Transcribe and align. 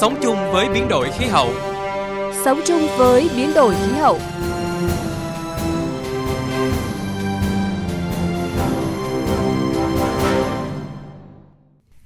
Sống 0.00 0.14
chung 0.22 0.36
với 0.52 0.68
biến 0.68 0.88
đổi 0.88 1.10
khí 1.18 1.26
hậu. 1.26 1.48
Sống 2.44 2.60
chung 2.66 2.86
với 2.98 3.30
biến 3.36 3.52
đổi 3.54 3.74
khí 3.74 3.92
hậu. 3.92 4.18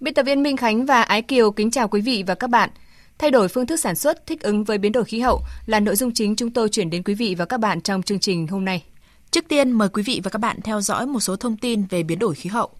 Biên 0.00 0.14
tập 0.14 0.22
viên 0.22 0.42
Minh 0.42 0.56
Khánh 0.56 0.86
và 0.86 1.02
Ái 1.02 1.22
Kiều 1.22 1.50
kính 1.50 1.70
chào 1.70 1.88
quý 1.88 2.00
vị 2.00 2.24
và 2.26 2.34
các 2.34 2.50
bạn. 2.50 2.70
Thay 3.18 3.30
đổi 3.30 3.48
phương 3.48 3.66
thức 3.66 3.76
sản 3.76 3.94
xuất 3.94 4.26
thích 4.26 4.42
ứng 4.42 4.64
với 4.64 4.78
biến 4.78 4.92
đổi 4.92 5.04
khí 5.04 5.20
hậu 5.20 5.40
là 5.66 5.80
nội 5.80 5.96
dung 5.96 6.12
chính 6.14 6.36
chúng 6.36 6.50
tôi 6.50 6.68
chuyển 6.68 6.90
đến 6.90 7.02
quý 7.02 7.14
vị 7.14 7.34
và 7.38 7.44
các 7.44 7.60
bạn 7.60 7.80
trong 7.80 8.02
chương 8.02 8.20
trình 8.20 8.46
hôm 8.46 8.64
nay. 8.64 8.84
Trước 9.30 9.44
tiên 9.48 9.72
mời 9.72 9.88
quý 9.88 10.02
vị 10.02 10.20
và 10.24 10.30
các 10.30 10.38
bạn 10.38 10.60
theo 10.64 10.80
dõi 10.80 11.06
một 11.06 11.20
số 11.20 11.36
thông 11.36 11.56
tin 11.56 11.82
về 11.90 12.02
biến 12.02 12.18
đổi 12.18 12.34
khí 12.34 12.50
hậu. 12.50 12.70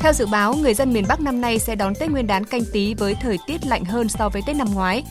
Theo 0.00 0.12
dự 0.12 0.26
báo, 0.26 0.54
người 0.54 0.74
dân 0.74 0.92
miền 0.92 1.04
Bắc 1.08 1.20
năm 1.20 1.40
nay 1.40 1.58
sẽ 1.58 1.74
đón 1.74 1.94
Tết 1.94 2.10
Nguyên 2.10 2.26
đán 2.26 2.44
canh 2.44 2.62
tí 2.72 2.94
với 2.94 3.14
thời 3.14 3.38
tiết 3.46 3.66
lạnh 3.66 3.84
hơn 3.84 4.08
so 4.08 4.28
với 4.28 4.42
Tết 4.46 4.56
năm 4.56 4.74
ngoái. 4.74 5.04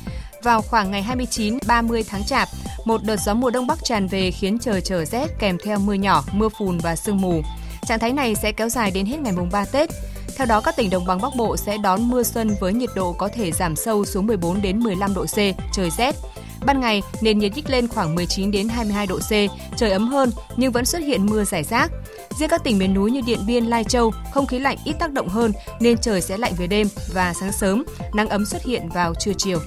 Vào 0.43 0.61
khoảng 0.61 0.91
ngày 0.91 1.05
29-30 1.17 2.03
tháng 2.09 2.23
Chạp, 2.23 2.47
một 2.85 3.03
đợt 3.03 3.15
gió 3.15 3.33
mùa 3.33 3.49
đông 3.49 3.67
bắc 3.67 3.83
tràn 3.83 4.07
về 4.07 4.31
khiến 4.31 4.57
trời 4.59 4.81
trở 4.81 5.05
rét 5.05 5.27
kèm 5.39 5.57
theo 5.63 5.79
mưa 5.79 5.93
nhỏ, 5.93 6.23
mưa 6.31 6.49
phùn 6.49 6.77
và 6.77 6.95
sương 6.95 7.21
mù. 7.21 7.41
Trạng 7.87 7.99
thái 7.99 8.13
này 8.13 8.35
sẽ 8.35 8.51
kéo 8.51 8.69
dài 8.69 8.91
đến 8.91 9.05
hết 9.05 9.19
ngày 9.19 9.33
mùng 9.33 9.49
3 9.51 9.65
Tết. 9.65 9.89
Theo 10.37 10.47
đó, 10.47 10.61
các 10.61 10.75
tỉnh 10.75 10.89
đồng 10.89 11.05
bằng 11.05 11.21
Bắc 11.21 11.35
Bộ 11.37 11.57
sẽ 11.57 11.77
đón 11.77 12.09
mưa 12.09 12.23
xuân 12.23 12.55
với 12.59 12.73
nhiệt 12.73 12.89
độ 12.95 13.13
có 13.13 13.27
thể 13.27 13.51
giảm 13.51 13.75
sâu 13.75 14.05
xuống 14.05 14.27
14 14.27 14.61
đến 14.61 14.79
15 14.79 15.13
độ 15.13 15.25
C, 15.25 15.37
trời 15.73 15.89
rét. 15.97 16.15
Ban 16.65 16.79
ngày, 16.79 17.01
nền 17.21 17.39
nhiệt 17.39 17.51
nhích 17.55 17.69
lên 17.69 17.87
khoảng 17.87 18.15
19 18.15 18.51
đến 18.51 18.69
22 18.69 19.07
độ 19.07 19.19
C, 19.19 19.31
trời 19.77 19.91
ấm 19.91 20.07
hơn 20.07 20.31
nhưng 20.57 20.71
vẫn 20.71 20.85
xuất 20.85 20.99
hiện 20.99 21.25
mưa 21.25 21.43
rải 21.43 21.63
rác. 21.63 21.91
Riêng 22.37 22.49
các 22.49 22.63
tỉnh 22.63 22.77
miền 22.77 22.93
núi 22.93 23.11
như 23.11 23.21
Điện 23.21 23.39
Biên, 23.47 23.65
Lai 23.65 23.83
Châu, 23.83 24.11
không 24.33 24.47
khí 24.47 24.59
lạnh 24.59 24.77
ít 24.85 24.93
tác 24.99 25.11
động 25.11 25.27
hơn 25.27 25.51
nên 25.79 25.97
trời 25.97 26.21
sẽ 26.21 26.37
lạnh 26.37 26.53
về 26.57 26.67
đêm 26.67 26.87
và 27.13 27.33
sáng 27.33 27.51
sớm, 27.51 27.83
nắng 28.13 28.29
ấm 28.29 28.45
xuất 28.45 28.63
hiện 28.63 28.89
vào 28.89 29.13
trưa 29.19 29.33
chiều. 29.37 29.59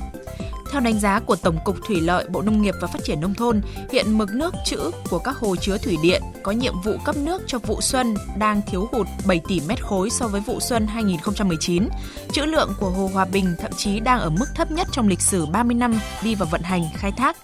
Theo 0.72 0.80
đánh 0.80 1.00
giá 1.00 1.20
của 1.20 1.36
Tổng 1.36 1.58
cục 1.64 1.76
Thủy 1.86 2.00
lợi 2.00 2.26
Bộ 2.28 2.42
Nông 2.42 2.62
nghiệp 2.62 2.74
và 2.80 2.88
Phát 2.88 2.98
triển 3.04 3.20
Nông 3.20 3.34
thôn, 3.34 3.60
hiện 3.90 4.18
mực 4.18 4.28
nước 4.34 4.54
trữ 4.64 4.90
của 5.10 5.18
các 5.18 5.36
hồ 5.36 5.56
chứa 5.56 5.78
thủy 5.78 5.96
điện 6.02 6.22
có 6.42 6.52
nhiệm 6.52 6.74
vụ 6.84 6.96
cấp 7.04 7.16
nước 7.16 7.42
cho 7.46 7.58
vụ 7.58 7.80
xuân 7.80 8.14
đang 8.38 8.62
thiếu 8.70 8.88
hụt 8.92 9.06
7 9.26 9.40
tỷ 9.48 9.60
mét 9.68 9.82
khối 9.82 10.10
so 10.10 10.26
với 10.26 10.40
vụ 10.40 10.60
xuân 10.60 10.86
2019. 10.86 11.88
Trữ 12.32 12.42
lượng 12.42 12.74
của 12.80 12.90
Hồ 12.90 13.10
Hòa 13.14 13.24
Bình 13.24 13.54
thậm 13.60 13.72
chí 13.76 14.00
đang 14.00 14.20
ở 14.20 14.30
mức 14.30 14.46
thấp 14.54 14.70
nhất 14.70 14.88
trong 14.92 15.08
lịch 15.08 15.20
sử 15.20 15.46
30 15.46 15.74
năm 15.74 16.00
đi 16.22 16.34
vào 16.34 16.48
vận 16.52 16.62
hành, 16.62 16.82
khai 16.96 17.12
thác. 17.12 17.36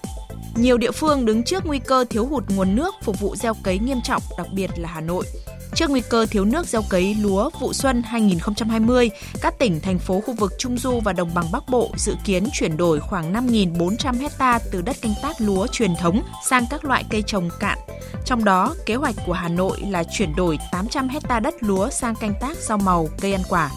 Nhiều 0.55 0.77
địa 0.77 0.91
phương 0.91 1.25
đứng 1.25 1.43
trước 1.43 1.65
nguy 1.65 1.79
cơ 1.79 2.05
thiếu 2.09 2.25
hụt 2.25 2.43
nguồn 2.49 2.75
nước 2.75 2.95
phục 3.03 3.19
vụ 3.19 3.35
gieo 3.35 3.53
cấy 3.63 3.79
nghiêm 3.79 3.97
trọng, 4.03 4.21
đặc 4.37 4.47
biệt 4.53 4.69
là 4.77 4.89
Hà 4.89 5.01
Nội. 5.01 5.25
Trước 5.75 5.89
nguy 5.89 6.01
cơ 6.09 6.25
thiếu 6.25 6.45
nước 6.45 6.67
gieo 6.67 6.81
cấy 6.89 7.15
lúa 7.21 7.49
vụ 7.59 7.73
xuân 7.73 8.01
2020, 8.05 9.09
các 9.41 9.59
tỉnh, 9.59 9.79
thành 9.81 9.99
phố 9.99 10.21
khu 10.21 10.33
vực 10.33 10.53
Trung 10.57 10.77
Du 10.77 10.99
và 11.03 11.13
Đồng 11.13 11.33
bằng 11.33 11.45
Bắc 11.51 11.63
Bộ 11.69 11.89
dự 11.97 12.15
kiến 12.25 12.47
chuyển 12.53 12.77
đổi 12.77 12.99
khoảng 12.99 13.33
5.400 13.33 14.21
hecta 14.21 14.59
từ 14.71 14.81
đất 14.81 14.95
canh 15.01 15.13
tác 15.21 15.35
lúa 15.41 15.67
truyền 15.67 15.95
thống 15.95 16.21
sang 16.49 16.65
các 16.69 16.85
loại 16.85 17.03
cây 17.09 17.23
trồng 17.27 17.49
cạn. 17.59 17.77
Trong 18.25 18.43
đó, 18.43 18.75
kế 18.85 18.95
hoạch 18.95 19.15
của 19.25 19.33
Hà 19.33 19.47
Nội 19.49 19.81
là 19.89 20.03
chuyển 20.11 20.35
đổi 20.35 20.59
800 20.71 21.09
hecta 21.09 21.39
đất 21.39 21.53
lúa 21.59 21.89
sang 21.89 22.15
canh 22.15 22.33
tác 22.41 22.57
rau 22.57 22.77
màu, 22.77 23.07
cây 23.21 23.33
ăn 23.33 23.41
quả. 23.49 23.69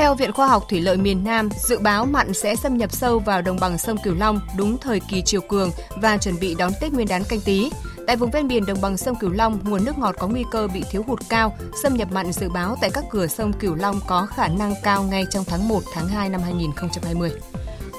Theo 0.00 0.14
Viện 0.14 0.32
Khoa 0.32 0.46
học 0.46 0.64
Thủy 0.68 0.80
lợi 0.80 0.96
miền 0.96 1.24
Nam, 1.24 1.48
dự 1.68 1.78
báo 1.78 2.06
mặn 2.06 2.34
sẽ 2.34 2.56
xâm 2.56 2.76
nhập 2.76 2.92
sâu 2.92 3.18
vào 3.18 3.42
đồng 3.42 3.56
bằng 3.60 3.78
sông 3.78 3.96
Cửu 4.04 4.14
Long 4.14 4.40
đúng 4.58 4.78
thời 4.78 5.00
kỳ 5.00 5.22
chiều 5.22 5.40
cường 5.40 5.70
và 5.96 6.16
chuẩn 6.16 6.40
bị 6.40 6.54
đón 6.54 6.72
Tết 6.80 6.92
Nguyên 6.92 7.08
đán 7.08 7.24
canh 7.24 7.40
tí. 7.40 7.70
Tại 8.06 8.16
vùng 8.16 8.30
ven 8.30 8.48
biển 8.48 8.66
đồng 8.66 8.80
bằng 8.80 8.96
sông 8.96 9.16
Cửu 9.16 9.30
Long, 9.30 9.58
nguồn 9.64 9.84
nước 9.84 9.98
ngọt 9.98 10.14
có 10.18 10.28
nguy 10.28 10.44
cơ 10.50 10.68
bị 10.74 10.84
thiếu 10.90 11.04
hụt 11.06 11.18
cao, 11.28 11.56
xâm 11.82 11.94
nhập 11.94 12.12
mặn 12.12 12.32
dự 12.32 12.48
báo 12.48 12.76
tại 12.80 12.90
các 12.90 13.04
cửa 13.10 13.26
sông 13.26 13.52
Cửu 13.52 13.74
Long 13.74 14.00
có 14.06 14.26
khả 14.26 14.48
năng 14.48 14.74
cao 14.82 15.02
ngay 15.02 15.26
trong 15.30 15.44
tháng 15.44 15.68
1, 15.68 15.80
tháng 15.94 16.08
2 16.08 16.28
năm 16.28 16.42
2020. 16.42 17.30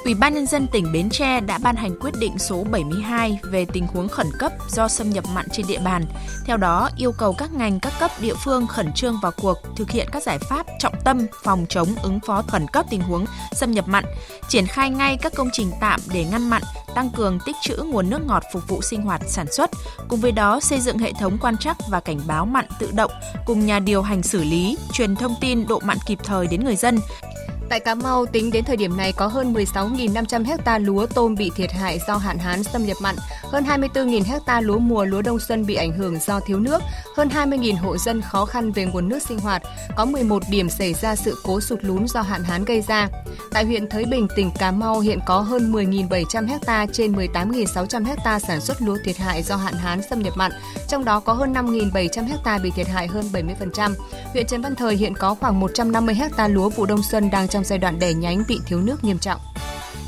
Ủy 0.04 0.14
ban 0.14 0.34
nhân 0.34 0.48
dân 0.48 0.68
tỉnh 0.68 0.92
Bến 0.92 1.10
Tre 1.10 1.40
đã 1.40 1.58
ban 1.58 1.76
hành 1.76 2.00
quyết 2.00 2.12
định 2.20 2.38
số 2.38 2.64
72 2.72 3.40
về 3.44 3.66
tình 3.66 3.88
huống 3.88 4.08
khẩn 4.08 4.28
cấp 4.40 4.52
do 4.70 4.88
xâm 4.88 5.10
nhập 5.10 5.24
mặn 5.34 5.46
trên 5.52 5.68
địa 5.68 5.80
bàn. 5.80 6.06
Theo 6.46 6.58
đó, 6.58 6.90
yêu 6.98 7.12
cầu 7.12 7.34
các 7.34 7.54
ngành 7.54 7.80
các 7.80 7.94
cấp 8.00 8.12
địa 8.22 8.34
phương 8.44 8.68
khẩn 8.68 8.94
trương 8.94 9.16
vào 9.22 9.32
cuộc 9.42 9.58
thực 9.76 9.92
hiện 9.92 10.08
các 10.12 10.24
giải 10.24 10.40
pháp 10.40 10.66
trọng 10.80 10.94
tâm 11.06 11.28
phòng 11.44 11.66
chống 11.70 11.88
ứng 12.04 12.20
phó 12.20 12.42
khẩn 12.42 12.68
cấp 12.68 12.86
tình 12.90 13.02
huống 13.02 13.26
xâm 13.52 13.72
nhập 13.72 13.88
mặn, 13.88 14.04
triển 14.48 14.66
khai 14.68 14.90
ngay 14.90 15.18
các 15.22 15.34
công 15.36 15.50
trình 15.54 15.72
tạm 15.82 16.00
để 16.14 16.26
ngăn 16.26 16.50
mặn, 16.50 16.62
tăng 16.96 17.10
cường 17.10 17.40
tích 17.46 17.56
trữ 17.62 17.76
nguồn 17.78 18.10
nước 18.10 18.26
ngọt 18.28 18.44
phục 18.54 18.68
vụ 18.68 18.82
sinh 18.82 19.02
hoạt 19.02 19.22
sản 19.28 19.52
xuất, 19.52 19.72
cùng 20.08 20.20
với 20.20 20.32
đó 20.32 20.60
xây 20.60 20.80
dựng 20.80 20.98
hệ 20.98 21.14
thống 21.20 21.38
quan 21.42 21.58
trắc 21.58 21.78
và 21.90 22.00
cảnh 22.00 22.20
báo 22.28 22.46
mặn 22.46 22.66
tự 22.80 22.92
động 22.92 23.12
cùng 23.46 23.66
nhà 23.66 23.80
điều 23.80 24.02
hành 24.02 24.24
xử 24.24 24.44
lý, 24.44 24.78
truyền 24.94 25.16
thông 25.16 25.36
tin 25.42 25.68
độ 25.68 25.80
mặn 25.84 25.98
kịp 26.06 26.20
thời 26.24 26.48
đến 26.48 26.64
người 26.64 26.76
dân, 26.76 27.00
Tại 27.72 27.80
Cà 27.80 27.96
Mau, 27.96 28.26
tính 28.26 28.52
đến 28.52 28.64
thời 28.66 28.78
điểm 28.78 28.98
này 28.98 29.12
có 29.12 29.28
hơn 29.28 29.54
16.500 29.54 30.58
ha 30.66 30.78
lúa 30.78 31.06
tôm 31.06 31.36
bị 31.36 31.52
thiệt 31.56 31.72
hại 31.72 32.00
do 32.08 32.18
hạn 32.18 32.38
hán 32.38 32.64
xâm 32.64 32.86
nhập 32.86 32.98
mặn, 33.02 33.16
hơn 33.44 33.64
24.000 33.64 34.40
ha 34.48 34.62
lúa 34.62 34.80
mùa 34.80 35.06
lúa 35.06 35.22
đông 35.22 35.40
xuân 35.40 35.66
bị 35.66 35.76
ảnh 35.76 35.92
hưởng 35.92 36.20
do 36.20 36.40
thiếu 36.40 36.60
nước, 36.60 36.82
hơn 37.16 37.30
20.000 37.30 37.78
hộ 37.78 37.98
dân 37.98 38.22
khó 38.22 38.46
khăn 38.46 38.72
về 38.72 38.86
nguồn 38.86 39.10
nước 39.10 39.20
sinh 39.22 39.40
hoạt, 39.40 39.62
có 39.96 40.06
11 40.06 40.44
điểm 40.50 40.70
xảy 40.70 40.94
ra 40.94 41.16
sự 41.16 41.38
cố 41.44 41.62
sụt 41.62 41.80
lún 41.82 42.08
do 42.08 42.22
hạn 42.22 42.44
hán 42.44 42.66
gây 42.66 42.82
ra. 42.82 43.08
Tại 43.52 43.66
huyện 43.66 43.90
Thới 43.90 44.06
Bình, 44.06 44.28
tỉnh 44.36 44.52
Cà 44.60 44.72
Mau 44.72 45.00
hiện 45.00 45.20
có 45.26 45.40
hơn 45.40 45.72
10.700 45.72 46.60
ha 46.68 46.86
trên 46.94 47.14
18.600 47.14 48.06
ha 48.26 48.40
sản 48.40 48.62
xuất 48.62 48.82
lúa 48.82 48.98
thiệt 49.06 49.18
hại 49.18 49.44
do 49.44 49.56
hạn 49.56 49.74
hán 49.74 50.02
xâm 50.10 50.22
nhập 50.22 50.34
mặn, 50.36 50.52
trong 50.88 51.06
đó 51.06 51.20
có 51.20 51.34
hơn 51.34 51.54
5.700 51.54 52.26
ha 52.46 52.58
bị 52.58 52.72
thiệt 52.76 52.88
hại 52.88 53.08
hơn 53.08 53.26
70%. 53.34 53.94
Huyện 54.34 54.48
Trần 54.48 54.62
Văn 54.62 54.76
Thời 54.76 54.96
hiện 54.96 55.14
có 55.16 55.36
khoảng 55.36 55.60
150 55.60 56.16
ha 56.16 56.48
lúa 56.48 56.70
vụ 56.70 56.86
đông 56.86 57.04
xuân 57.04 57.30
đang 57.30 57.48
trong 57.48 57.61
giai 57.64 57.80
đoạn 57.80 58.00
đẻ 58.00 58.14
nhánh 58.14 58.44
bị 58.48 58.60
thiếu 58.66 58.82
nước 58.82 59.04
nghiêm 59.04 59.20
trọng. 59.20 59.42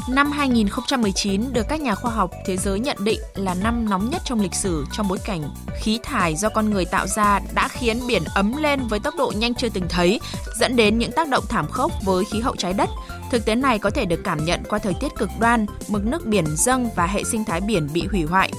Năm 0.10 0.32
2019 0.32 1.54
được 1.54 1.66
các 1.70 1.82
nhà 1.82 1.96
khoa 1.96 2.12
học 2.12 2.32
thế 2.46 2.58
giới 2.58 2.80
nhận 2.80 2.98
định 3.04 3.20
là 3.36 3.54
năm 3.54 3.90
nóng 3.90 4.10
nhất 4.10 4.22
trong 4.26 4.42
lịch 4.42 4.56
sử 4.56 4.86
trong 4.92 5.08
bối 5.08 5.18
cảnh 5.26 5.42
khí 5.82 6.00
thải 6.04 6.36
do 6.36 6.50
con 6.50 6.70
người 6.70 6.86
tạo 6.86 7.08
ra 7.08 7.40
đã 7.54 7.68
khiến 7.68 8.00
biển 8.08 8.24
ấm 8.36 8.58
lên 8.58 8.80
với 8.88 9.00
tốc 9.00 9.14
độ 9.18 9.34
nhanh 9.36 9.56
chưa 9.56 9.70
từng 9.70 9.86
thấy, 9.90 10.20
dẫn 10.60 10.76
đến 10.76 10.98
những 10.98 11.12
tác 11.12 11.28
động 11.28 11.44
thảm 11.50 11.68
khốc 11.68 11.92
với 12.04 12.26
khí 12.26 12.40
hậu 12.40 12.56
trái 12.56 12.74
đất. 12.74 12.90
Thực 13.32 13.46
tế 13.46 13.56
này 13.56 13.80
có 13.80 13.90
thể 13.90 14.06
được 14.06 14.20
cảm 14.24 14.46
nhận 14.46 14.64
qua 14.70 14.80
thời 14.80 14.94
tiết 14.94 15.16
cực 15.18 15.30
đoan, 15.40 15.66
mực 15.88 16.06
nước 16.06 16.26
biển 16.26 16.46
dâng 16.48 16.90
và 16.96 17.08
hệ 17.08 17.24
sinh 17.24 17.46
thái 17.46 17.62
biển 17.62 17.90
bị 17.94 18.08
hủy 18.12 18.24
hoại, 18.24 18.52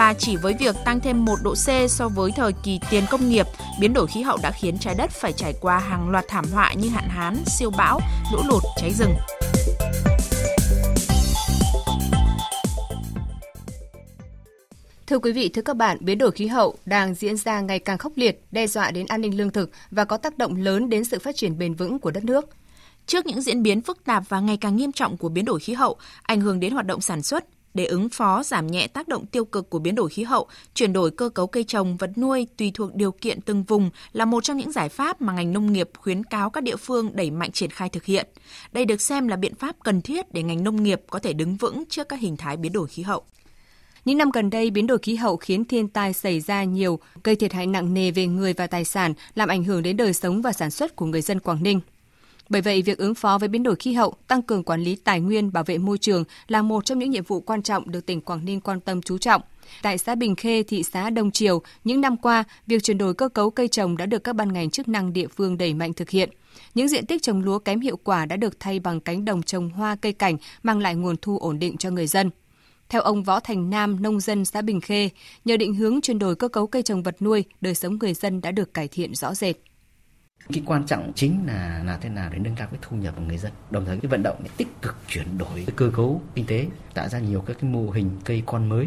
và 0.00 0.14
chỉ 0.18 0.36
với 0.36 0.54
việc 0.54 0.76
tăng 0.84 1.00
thêm 1.00 1.24
1 1.24 1.36
độ 1.42 1.54
C 1.54 1.90
so 1.90 2.08
với 2.08 2.30
thời 2.36 2.52
kỳ 2.62 2.80
tiền 2.90 3.04
công 3.10 3.28
nghiệp, 3.28 3.46
biến 3.80 3.92
đổi 3.92 4.06
khí 4.06 4.22
hậu 4.22 4.38
đã 4.42 4.50
khiến 4.50 4.78
trái 4.78 4.94
đất 4.94 5.10
phải 5.10 5.32
trải 5.32 5.54
qua 5.60 5.78
hàng 5.78 6.10
loạt 6.10 6.24
thảm 6.28 6.44
họa 6.52 6.72
như 6.72 6.88
hạn 6.88 7.08
hán, 7.08 7.36
siêu 7.46 7.70
bão, 7.78 8.00
lũ 8.32 8.38
lụt, 8.48 8.62
cháy 8.76 8.92
rừng. 8.98 9.14
Thưa 15.06 15.18
quý 15.18 15.32
vị, 15.32 15.48
thưa 15.48 15.62
các 15.62 15.76
bạn, 15.76 15.98
biến 16.00 16.18
đổi 16.18 16.30
khí 16.30 16.46
hậu 16.46 16.76
đang 16.84 17.14
diễn 17.14 17.36
ra 17.36 17.60
ngày 17.60 17.78
càng 17.78 17.98
khốc 17.98 18.12
liệt, 18.16 18.44
đe 18.50 18.66
dọa 18.66 18.90
đến 18.90 19.06
an 19.06 19.20
ninh 19.20 19.36
lương 19.36 19.50
thực 19.50 19.70
và 19.90 20.04
có 20.04 20.16
tác 20.16 20.38
động 20.38 20.56
lớn 20.56 20.88
đến 20.88 21.04
sự 21.04 21.18
phát 21.18 21.36
triển 21.36 21.58
bền 21.58 21.74
vững 21.74 21.98
của 21.98 22.10
đất 22.10 22.24
nước. 22.24 22.48
Trước 23.06 23.26
những 23.26 23.40
diễn 23.40 23.62
biến 23.62 23.80
phức 23.80 24.04
tạp 24.04 24.28
và 24.28 24.40
ngày 24.40 24.56
càng 24.60 24.76
nghiêm 24.76 24.92
trọng 24.92 25.16
của 25.16 25.28
biến 25.28 25.44
đổi 25.44 25.60
khí 25.60 25.72
hậu, 25.72 25.96
ảnh 26.22 26.40
hưởng 26.40 26.60
đến 26.60 26.72
hoạt 26.72 26.86
động 26.86 27.00
sản 27.00 27.22
xuất, 27.22 27.44
để 27.74 27.84
ứng 27.86 28.08
phó 28.08 28.42
giảm 28.42 28.66
nhẹ 28.66 28.86
tác 28.86 29.08
động 29.08 29.26
tiêu 29.26 29.44
cực 29.44 29.70
của 29.70 29.78
biến 29.78 29.94
đổi 29.94 30.10
khí 30.10 30.22
hậu, 30.22 30.48
chuyển 30.74 30.92
đổi 30.92 31.10
cơ 31.10 31.28
cấu 31.28 31.46
cây 31.46 31.64
trồng, 31.64 31.96
vật 31.96 32.10
nuôi 32.16 32.46
tùy 32.56 32.70
thuộc 32.74 32.94
điều 32.94 33.12
kiện 33.12 33.40
từng 33.40 33.62
vùng 33.62 33.90
là 34.12 34.24
một 34.24 34.44
trong 34.44 34.56
những 34.56 34.72
giải 34.72 34.88
pháp 34.88 35.22
mà 35.22 35.32
ngành 35.32 35.52
nông 35.52 35.72
nghiệp 35.72 35.90
khuyến 35.98 36.24
cáo 36.24 36.50
các 36.50 36.64
địa 36.64 36.76
phương 36.76 37.16
đẩy 37.16 37.30
mạnh 37.30 37.52
triển 37.52 37.70
khai 37.70 37.88
thực 37.88 38.04
hiện. 38.04 38.26
Đây 38.72 38.84
được 38.84 39.00
xem 39.00 39.28
là 39.28 39.36
biện 39.36 39.54
pháp 39.54 39.76
cần 39.84 40.02
thiết 40.02 40.32
để 40.32 40.42
ngành 40.42 40.64
nông 40.64 40.82
nghiệp 40.82 41.00
có 41.10 41.18
thể 41.18 41.32
đứng 41.32 41.56
vững 41.56 41.84
trước 41.88 42.08
các 42.08 42.20
hình 42.20 42.36
thái 42.36 42.56
biến 42.56 42.72
đổi 42.72 42.88
khí 42.88 43.02
hậu. 43.02 43.24
Những 44.04 44.18
năm 44.18 44.30
gần 44.30 44.50
đây, 44.50 44.70
biến 44.70 44.86
đổi 44.86 44.98
khí 44.98 45.16
hậu 45.16 45.36
khiến 45.36 45.64
thiên 45.64 45.88
tai 45.88 46.12
xảy 46.12 46.40
ra 46.40 46.64
nhiều, 46.64 46.98
gây 47.24 47.36
thiệt 47.36 47.52
hại 47.52 47.66
nặng 47.66 47.94
nề 47.94 48.10
về 48.10 48.26
người 48.26 48.52
và 48.52 48.66
tài 48.66 48.84
sản, 48.84 49.14
làm 49.34 49.48
ảnh 49.48 49.64
hưởng 49.64 49.82
đến 49.82 49.96
đời 49.96 50.12
sống 50.12 50.42
và 50.42 50.52
sản 50.52 50.70
xuất 50.70 50.96
của 50.96 51.06
người 51.06 51.22
dân 51.22 51.40
Quảng 51.40 51.62
Ninh. 51.62 51.80
Bởi 52.50 52.62
vậy, 52.62 52.82
việc 52.82 52.98
ứng 52.98 53.14
phó 53.14 53.38
với 53.38 53.48
biến 53.48 53.62
đổi 53.62 53.76
khí 53.76 53.92
hậu, 53.92 54.14
tăng 54.26 54.42
cường 54.42 54.64
quản 54.64 54.80
lý 54.80 54.96
tài 54.96 55.20
nguyên, 55.20 55.52
bảo 55.52 55.64
vệ 55.64 55.78
môi 55.78 55.98
trường 55.98 56.24
là 56.48 56.62
một 56.62 56.84
trong 56.84 56.98
những 56.98 57.10
nhiệm 57.10 57.24
vụ 57.24 57.40
quan 57.40 57.62
trọng 57.62 57.90
được 57.90 58.06
tỉnh 58.06 58.20
Quảng 58.20 58.44
Ninh 58.44 58.60
quan 58.60 58.80
tâm 58.80 59.02
chú 59.02 59.18
trọng. 59.18 59.42
Tại 59.82 59.98
xã 59.98 60.14
Bình 60.14 60.36
Khê, 60.36 60.62
thị 60.62 60.82
xã 60.82 61.10
Đông 61.10 61.30
Triều, 61.30 61.62
những 61.84 62.00
năm 62.00 62.16
qua, 62.16 62.44
việc 62.66 62.82
chuyển 62.82 62.98
đổi 62.98 63.14
cơ 63.14 63.28
cấu 63.28 63.50
cây 63.50 63.68
trồng 63.68 63.96
đã 63.96 64.06
được 64.06 64.24
các 64.24 64.32
ban 64.36 64.52
ngành 64.52 64.70
chức 64.70 64.88
năng 64.88 65.12
địa 65.12 65.26
phương 65.26 65.58
đẩy 65.58 65.74
mạnh 65.74 65.92
thực 65.92 66.10
hiện. 66.10 66.30
Những 66.74 66.88
diện 66.88 67.06
tích 67.06 67.22
trồng 67.22 67.42
lúa 67.42 67.58
kém 67.58 67.80
hiệu 67.80 67.96
quả 67.96 68.26
đã 68.26 68.36
được 68.36 68.60
thay 68.60 68.78
bằng 68.78 69.00
cánh 69.00 69.24
đồng 69.24 69.42
trồng 69.42 69.70
hoa 69.70 69.96
cây 69.96 70.12
cảnh, 70.12 70.36
mang 70.62 70.78
lại 70.78 70.94
nguồn 70.94 71.16
thu 71.22 71.38
ổn 71.38 71.58
định 71.58 71.76
cho 71.76 71.90
người 71.90 72.06
dân. 72.06 72.30
Theo 72.88 73.02
ông 73.02 73.22
Võ 73.22 73.40
Thành 73.40 73.70
Nam, 73.70 74.02
nông 74.02 74.20
dân 74.20 74.44
xã 74.44 74.62
Bình 74.62 74.80
Khê, 74.80 75.08
nhờ 75.44 75.56
định 75.56 75.74
hướng 75.74 76.00
chuyển 76.00 76.18
đổi 76.18 76.36
cơ 76.36 76.48
cấu 76.48 76.66
cây 76.66 76.82
trồng 76.82 77.02
vật 77.02 77.22
nuôi, 77.22 77.44
đời 77.60 77.74
sống 77.74 77.98
người 77.98 78.14
dân 78.14 78.40
đã 78.40 78.50
được 78.50 78.74
cải 78.74 78.88
thiện 78.88 79.14
rõ 79.14 79.34
rệt. 79.34 79.56
Cái 80.48 80.62
quan 80.66 80.86
trọng 80.86 81.12
chính 81.14 81.46
là 81.46 81.82
là 81.86 81.96
thế 81.96 82.08
nào 82.08 82.30
để 82.32 82.38
nâng 82.38 82.54
cao 82.54 82.68
cái 82.70 82.78
thu 82.82 82.96
nhập 82.96 83.14
của 83.16 83.22
người 83.22 83.38
dân. 83.38 83.52
Đồng 83.70 83.84
thời 83.84 83.98
cái 83.98 84.10
vận 84.10 84.22
động 84.22 84.36
để 84.44 84.50
tích 84.56 84.68
cực 84.82 84.96
chuyển 85.08 85.38
đổi 85.38 85.64
cái 85.66 85.74
cơ 85.76 85.90
cấu 85.94 86.22
kinh 86.34 86.46
tế, 86.46 86.66
tạo 86.94 87.08
ra 87.08 87.18
nhiều 87.18 87.40
các 87.46 87.56
cái 87.60 87.70
mô 87.70 87.90
hình 87.90 88.10
cây 88.24 88.42
con 88.46 88.68
mới, 88.68 88.86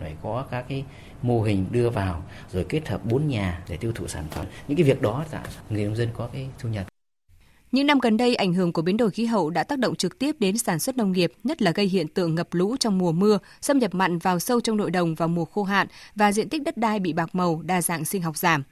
rồi 0.00 0.16
có 0.22 0.46
các 0.50 0.64
cái 0.68 0.84
mô 1.22 1.42
hình 1.42 1.66
đưa 1.70 1.90
vào 1.90 2.22
rồi 2.52 2.66
kết 2.68 2.88
hợp 2.88 3.04
bốn 3.04 3.28
nhà 3.28 3.62
để 3.68 3.76
tiêu 3.76 3.92
thụ 3.94 4.08
sản 4.08 4.24
phẩm. 4.30 4.46
Những 4.68 4.76
cái 4.76 4.84
việc 4.84 5.02
đó 5.02 5.24
tạo 5.30 5.42
người 5.70 5.84
nông 5.84 5.96
dân 5.96 6.08
có 6.14 6.28
cái 6.32 6.48
thu 6.58 6.68
nhập 6.68 6.86
Những 7.72 7.86
năm 7.86 7.98
gần 7.98 8.16
đây, 8.16 8.34
ảnh 8.34 8.54
hưởng 8.54 8.72
của 8.72 8.82
biến 8.82 8.96
đổi 8.96 9.10
khí 9.10 9.26
hậu 9.26 9.50
đã 9.50 9.64
tác 9.64 9.78
động 9.78 9.94
trực 9.96 10.18
tiếp 10.18 10.36
đến 10.38 10.58
sản 10.58 10.78
xuất 10.78 10.96
nông 10.96 11.12
nghiệp, 11.12 11.32
nhất 11.44 11.62
là 11.62 11.70
gây 11.70 11.86
hiện 11.86 12.08
tượng 12.08 12.34
ngập 12.34 12.48
lũ 12.54 12.76
trong 12.80 12.98
mùa 12.98 13.12
mưa, 13.12 13.38
xâm 13.60 13.78
nhập 13.78 13.94
mặn 13.94 14.18
vào 14.18 14.38
sâu 14.38 14.60
trong 14.60 14.76
nội 14.76 14.90
đồng 14.90 15.14
vào 15.14 15.28
mùa 15.28 15.44
khô 15.44 15.62
hạn 15.62 15.86
và 16.14 16.32
diện 16.32 16.48
tích 16.48 16.62
đất 16.62 16.76
đai 16.76 17.00
bị 17.00 17.12
bạc 17.12 17.34
màu, 17.34 17.62
đa 17.62 17.82
dạng 17.82 18.04
sinh 18.04 18.22
học 18.22 18.36
giảm. 18.36 18.62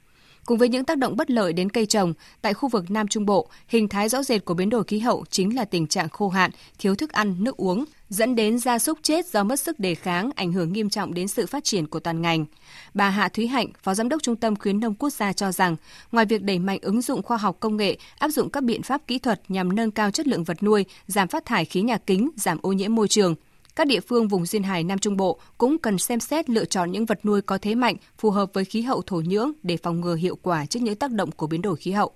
Cùng 0.45 0.57
với 0.57 0.69
những 0.69 0.85
tác 0.85 0.97
động 0.97 1.15
bất 1.17 1.31
lợi 1.31 1.53
đến 1.53 1.69
cây 1.69 1.85
trồng, 1.85 2.13
tại 2.41 2.53
khu 2.53 2.69
vực 2.69 2.91
Nam 2.91 3.07
Trung 3.07 3.25
Bộ, 3.25 3.49
hình 3.67 3.87
thái 3.87 4.09
rõ 4.09 4.23
rệt 4.23 4.45
của 4.45 4.53
biến 4.53 4.69
đổi 4.69 4.83
khí 4.83 4.99
hậu 4.99 5.25
chính 5.29 5.55
là 5.55 5.65
tình 5.65 5.87
trạng 5.87 6.09
khô 6.09 6.29
hạn, 6.29 6.51
thiếu 6.79 6.95
thức 6.95 7.11
ăn, 7.11 7.35
nước 7.39 7.57
uống, 7.57 7.85
dẫn 8.09 8.35
đến 8.35 8.59
gia 8.59 8.79
súc 8.79 8.97
chết 9.01 9.27
do 9.27 9.43
mất 9.43 9.59
sức 9.59 9.79
đề 9.79 9.95
kháng, 9.95 10.29
ảnh 10.35 10.51
hưởng 10.51 10.73
nghiêm 10.73 10.89
trọng 10.89 11.13
đến 11.13 11.27
sự 11.27 11.45
phát 11.45 11.63
triển 11.63 11.87
của 11.87 11.99
toàn 11.99 12.21
ngành. 12.21 12.45
Bà 12.93 13.09
Hạ 13.09 13.29
Thúy 13.29 13.47
Hạnh, 13.47 13.67
Phó 13.83 13.93
Giám 13.93 14.09
đốc 14.09 14.23
Trung 14.23 14.35
tâm 14.35 14.55
Khuyến 14.55 14.79
nông 14.79 14.95
Quốc 14.95 15.09
gia 15.09 15.33
cho 15.33 15.51
rằng, 15.51 15.75
ngoài 16.11 16.25
việc 16.25 16.43
đẩy 16.43 16.59
mạnh 16.59 16.79
ứng 16.81 17.01
dụng 17.01 17.23
khoa 17.23 17.37
học 17.37 17.57
công 17.59 17.77
nghệ, 17.77 17.97
áp 18.17 18.29
dụng 18.29 18.49
các 18.49 18.63
biện 18.63 18.83
pháp 18.83 19.01
kỹ 19.07 19.19
thuật 19.19 19.41
nhằm 19.47 19.75
nâng 19.75 19.91
cao 19.91 20.11
chất 20.11 20.27
lượng 20.27 20.43
vật 20.43 20.63
nuôi, 20.63 20.85
giảm 21.07 21.27
phát 21.27 21.45
thải 21.45 21.65
khí 21.65 21.81
nhà 21.81 21.97
kính, 21.97 22.29
giảm 22.35 22.57
ô 22.61 22.71
nhiễm 22.71 22.95
môi 22.95 23.07
trường, 23.07 23.35
các 23.75 23.87
địa 23.87 23.99
phương 23.99 24.27
vùng 24.27 24.45
duyên 24.45 24.63
hải 24.63 24.83
Nam 24.83 24.99
Trung 24.99 25.17
Bộ 25.17 25.39
cũng 25.57 25.77
cần 25.77 25.97
xem 25.97 26.19
xét 26.19 26.49
lựa 26.49 26.65
chọn 26.65 26.91
những 26.91 27.05
vật 27.05 27.25
nuôi 27.25 27.41
có 27.41 27.57
thế 27.61 27.75
mạnh 27.75 27.95
phù 28.17 28.29
hợp 28.29 28.49
với 28.53 28.65
khí 28.65 28.81
hậu 28.81 29.01
thổ 29.01 29.21
nhưỡng 29.25 29.51
để 29.63 29.77
phòng 29.77 30.01
ngừa 30.01 30.15
hiệu 30.15 30.37
quả 30.41 30.65
trước 30.65 30.79
những 30.81 30.95
tác 30.95 31.11
động 31.11 31.31
của 31.31 31.47
biến 31.47 31.61
đổi 31.61 31.75
khí 31.75 31.91
hậu. 31.91 32.11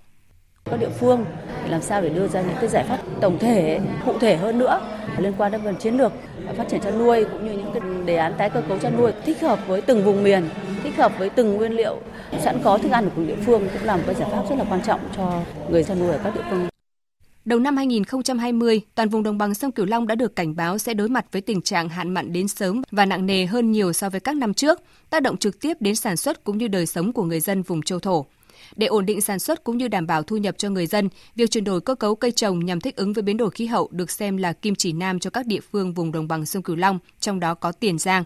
Các 0.64 0.76
địa 0.76 0.90
phương 1.00 1.24
làm 1.68 1.82
sao 1.82 2.02
để 2.02 2.08
đưa 2.08 2.28
ra 2.28 2.42
những 2.42 2.56
cái 2.60 2.68
giải 2.68 2.84
pháp 2.88 2.98
tổng 3.20 3.38
thể, 3.38 3.80
cụ 4.06 4.18
thể 4.18 4.36
hơn 4.36 4.58
nữa 4.58 4.80
liên 5.18 5.32
quan 5.38 5.52
đến 5.52 5.60
phần 5.64 5.76
chiến 5.76 5.94
lược 5.94 6.12
phát 6.56 6.68
triển 6.68 6.80
chăn 6.80 6.98
nuôi 6.98 7.24
cũng 7.24 7.46
như 7.46 7.52
những 7.52 7.70
cái 7.74 7.82
đề 8.04 8.16
án 8.16 8.34
tái 8.38 8.50
cơ 8.50 8.62
cấu 8.68 8.78
chăn 8.78 8.96
nuôi 8.96 9.12
thích 9.24 9.40
hợp 9.40 9.58
với 9.66 9.80
từng 9.80 10.04
vùng 10.04 10.22
miền, 10.22 10.48
thích 10.82 10.96
hợp 10.96 11.12
với 11.18 11.30
từng 11.30 11.56
nguyên 11.56 11.72
liệu 11.72 11.98
sẵn 12.44 12.60
có 12.64 12.78
thức 12.78 12.92
ăn 12.92 13.10
của 13.16 13.22
địa 13.22 13.36
phương 13.46 13.68
cũng 13.72 13.84
là 13.84 13.96
một 13.96 14.02
cái 14.06 14.14
giải 14.14 14.28
pháp 14.32 14.42
rất 14.50 14.56
là 14.58 14.64
quan 14.70 14.82
trọng 14.82 15.00
cho 15.16 15.42
người 15.70 15.84
chăn 15.84 15.98
nuôi 15.98 16.12
ở 16.12 16.20
các 16.24 16.34
địa 16.34 16.44
phương. 16.50 16.68
Đầu 17.48 17.58
năm 17.58 17.76
2020, 17.76 18.80
toàn 18.94 19.08
vùng 19.08 19.22
đồng 19.22 19.38
bằng 19.38 19.54
sông 19.54 19.72
Cửu 19.72 19.86
Long 19.86 20.06
đã 20.06 20.14
được 20.14 20.36
cảnh 20.36 20.56
báo 20.56 20.78
sẽ 20.78 20.94
đối 20.94 21.08
mặt 21.08 21.26
với 21.32 21.42
tình 21.42 21.62
trạng 21.62 21.88
hạn 21.88 22.14
mặn 22.14 22.32
đến 22.32 22.48
sớm 22.48 22.82
và 22.90 23.06
nặng 23.06 23.26
nề 23.26 23.46
hơn 23.46 23.72
nhiều 23.72 23.92
so 23.92 24.10
với 24.10 24.20
các 24.20 24.36
năm 24.36 24.54
trước, 24.54 24.80
tác 25.10 25.22
động 25.22 25.36
trực 25.36 25.60
tiếp 25.60 25.76
đến 25.80 25.94
sản 25.94 26.16
xuất 26.16 26.44
cũng 26.44 26.58
như 26.58 26.68
đời 26.68 26.86
sống 26.86 27.12
của 27.12 27.24
người 27.24 27.40
dân 27.40 27.62
vùng 27.62 27.82
châu 27.82 27.98
thổ. 27.98 28.26
Để 28.76 28.86
ổn 28.86 29.06
định 29.06 29.20
sản 29.20 29.38
xuất 29.38 29.64
cũng 29.64 29.78
như 29.78 29.88
đảm 29.88 30.06
bảo 30.06 30.22
thu 30.22 30.36
nhập 30.36 30.58
cho 30.58 30.70
người 30.70 30.86
dân, 30.86 31.08
việc 31.36 31.50
chuyển 31.50 31.64
đổi 31.64 31.80
cơ 31.80 31.94
cấu 31.94 32.14
cây 32.14 32.32
trồng 32.32 32.64
nhằm 32.64 32.80
thích 32.80 32.96
ứng 32.96 33.12
với 33.12 33.22
biến 33.22 33.36
đổi 33.36 33.50
khí 33.50 33.66
hậu 33.66 33.88
được 33.92 34.10
xem 34.10 34.36
là 34.36 34.52
kim 34.52 34.74
chỉ 34.74 34.92
nam 34.92 35.18
cho 35.18 35.30
các 35.30 35.46
địa 35.46 35.60
phương 35.72 35.94
vùng 35.94 36.12
đồng 36.12 36.28
bằng 36.28 36.46
sông 36.46 36.62
Cửu 36.62 36.76
Long, 36.76 36.98
trong 37.20 37.40
đó 37.40 37.54
có 37.54 37.72
Tiền 37.72 37.98
Giang. 37.98 38.24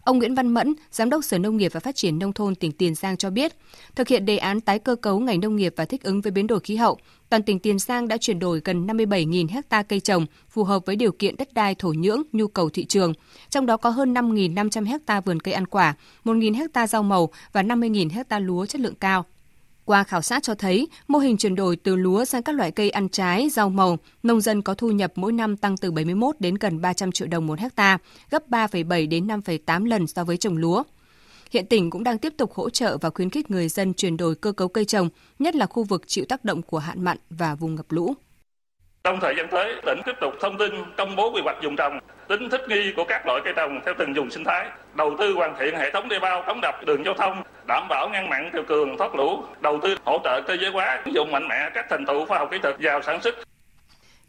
Ông 0.00 0.18
Nguyễn 0.18 0.34
Văn 0.34 0.48
Mẫn, 0.48 0.74
Giám 0.90 1.10
đốc 1.10 1.24
Sở 1.24 1.38
Nông 1.38 1.56
nghiệp 1.56 1.72
và 1.72 1.80
Phát 1.80 1.96
triển 1.96 2.18
Nông 2.18 2.32
thôn 2.32 2.54
tỉnh 2.54 2.72
Tiền 2.72 2.94
Giang 2.94 3.16
cho 3.16 3.30
biết, 3.30 3.52
thực 3.94 4.08
hiện 4.08 4.26
đề 4.26 4.36
án 4.36 4.60
tái 4.60 4.78
cơ 4.78 4.96
cấu 4.96 5.20
ngành 5.20 5.40
nông 5.40 5.56
nghiệp 5.56 5.74
và 5.76 5.84
thích 5.84 6.02
ứng 6.02 6.20
với 6.20 6.30
biến 6.30 6.46
đổi 6.46 6.60
khí 6.60 6.76
hậu, 6.76 6.98
toàn 7.30 7.42
tỉnh 7.42 7.58
Tiền 7.58 7.78
Giang 7.78 8.08
đã 8.08 8.16
chuyển 8.16 8.38
đổi 8.38 8.60
gần 8.64 8.86
57.000 8.86 9.62
ha 9.70 9.82
cây 9.82 10.00
trồng 10.00 10.26
phù 10.48 10.64
hợp 10.64 10.86
với 10.86 10.96
điều 10.96 11.12
kiện 11.12 11.36
đất 11.36 11.52
đai 11.52 11.74
thổ 11.74 11.92
nhưỡng, 11.92 12.22
nhu 12.32 12.48
cầu 12.48 12.70
thị 12.70 12.84
trường. 12.84 13.12
Trong 13.50 13.66
đó 13.66 13.76
có 13.76 13.90
hơn 13.90 14.14
5.500 14.14 14.98
ha 15.06 15.20
vườn 15.20 15.40
cây 15.40 15.54
ăn 15.54 15.66
quả, 15.66 15.94
1.000 16.24 16.66
ha 16.74 16.86
rau 16.86 17.02
màu 17.02 17.28
và 17.52 17.62
50.000 17.62 18.24
ha 18.28 18.38
lúa 18.38 18.66
chất 18.66 18.80
lượng 18.80 18.94
cao. 18.94 19.24
Qua 19.88 20.04
khảo 20.04 20.22
sát 20.22 20.42
cho 20.42 20.54
thấy, 20.54 20.88
mô 21.08 21.18
hình 21.18 21.36
chuyển 21.36 21.54
đổi 21.54 21.76
từ 21.76 21.96
lúa 21.96 22.24
sang 22.24 22.42
các 22.42 22.54
loại 22.54 22.70
cây 22.70 22.90
ăn 22.90 23.08
trái, 23.08 23.48
rau 23.50 23.70
màu, 23.70 23.98
nông 24.22 24.40
dân 24.40 24.62
có 24.62 24.74
thu 24.74 24.90
nhập 24.90 25.12
mỗi 25.16 25.32
năm 25.32 25.56
tăng 25.56 25.76
từ 25.76 25.90
71 25.90 26.36
đến 26.38 26.54
gần 26.54 26.80
300 26.80 27.12
triệu 27.12 27.28
đồng 27.28 27.46
một 27.46 27.58
hecta, 27.58 27.98
gấp 28.30 28.48
3,7 28.48 29.08
đến 29.08 29.26
5,8 29.26 29.84
lần 29.84 30.06
so 30.06 30.24
với 30.24 30.36
trồng 30.36 30.56
lúa. 30.56 30.82
Hiện 31.50 31.66
tỉnh 31.66 31.90
cũng 31.90 32.04
đang 32.04 32.18
tiếp 32.18 32.34
tục 32.36 32.52
hỗ 32.54 32.70
trợ 32.70 32.98
và 33.00 33.10
khuyến 33.10 33.30
khích 33.30 33.50
người 33.50 33.68
dân 33.68 33.94
chuyển 33.94 34.16
đổi 34.16 34.34
cơ 34.34 34.52
cấu 34.52 34.68
cây 34.68 34.84
trồng, 34.84 35.08
nhất 35.38 35.56
là 35.56 35.66
khu 35.66 35.84
vực 35.84 36.02
chịu 36.06 36.24
tác 36.28 36.44
động 36.44 36.62
của 36.62 36.78
hạn 36.78 37.04
mặn 37.04 37.18
và 37.30 37.54
vùng 37.54 37.74
ngập 37.74 37.92
lũ. 37.92 38.14
Trong 39.04 39.20
thời 39.20 39.34
gian 39.36 39.48
tới, 39.48 39.74
tỉnh 39.86 40.00
tiếp 40.06 40.16
tục 40.20 40.34
thông 40.40 40.58
tin 40.58 40.74
công 40.96 41.16
bố 41.16 41.30
quy 41.30 41.40
hoạch 41.44 41.56
dùng 41.62 41.76
trồng, 41.76 41.98
tính 42.28 42.50
thích 42.50 42.68
nghi 42.68 42.92
của 42.96 43.04
các 43.04 43.26
loại 43.26 43.40
cây 43.44 43.52
trồng 43.56 43.80
theo 43.84 43.94
từng 43.98 44.14
vùng 44.14 44.30
sinh 44.30 44.44
thái, 44.44 44.66
đầu 44.94 45.16
tư 45.18 45.32
hoàn 45.32 45.54
thiện 45.58 45.76
hệ 45.76 45.90
thống 45.90 46.08
đê 46.08 46.18
bao, 46.18 46.42
cống 46.46 46.60
đập, 46.62 46.74
đường 46.86 47.04
giao 47.04 47.14
thông, 47.14 47.42
đảm 47.66 47.88
bảo 47.88 48.08
ngăn 48.08 48.28
mặn 48.28 48.50
triều 48.52 48.62
cường, 48.62 48.98
thoát 48.98 49.14
lũ, 49.14 49.42
đầu 49.60 49.78
tư 49.82 49.96
hỗ 50.04 50.18
trợ 50.24 50.40
cơ 50.46 50.56
giới 50.60 50.70
hóa, 50.70 51.00
ứng 51.04 51.14
dụng 51.14 51.32
mạnh 51.32 51.48
mẽ 51.48 51.70
các 51.74 51.86
thành 51.90 52.06
tựu 52.06 52.26
khoa 52.26 52.38
học 52.38 52.48
kỹ 52.50 52.58
thuật 52.58 52.76
vào 52.78 53.02
sản 53.02 53.20
xuất, 53.20 53.34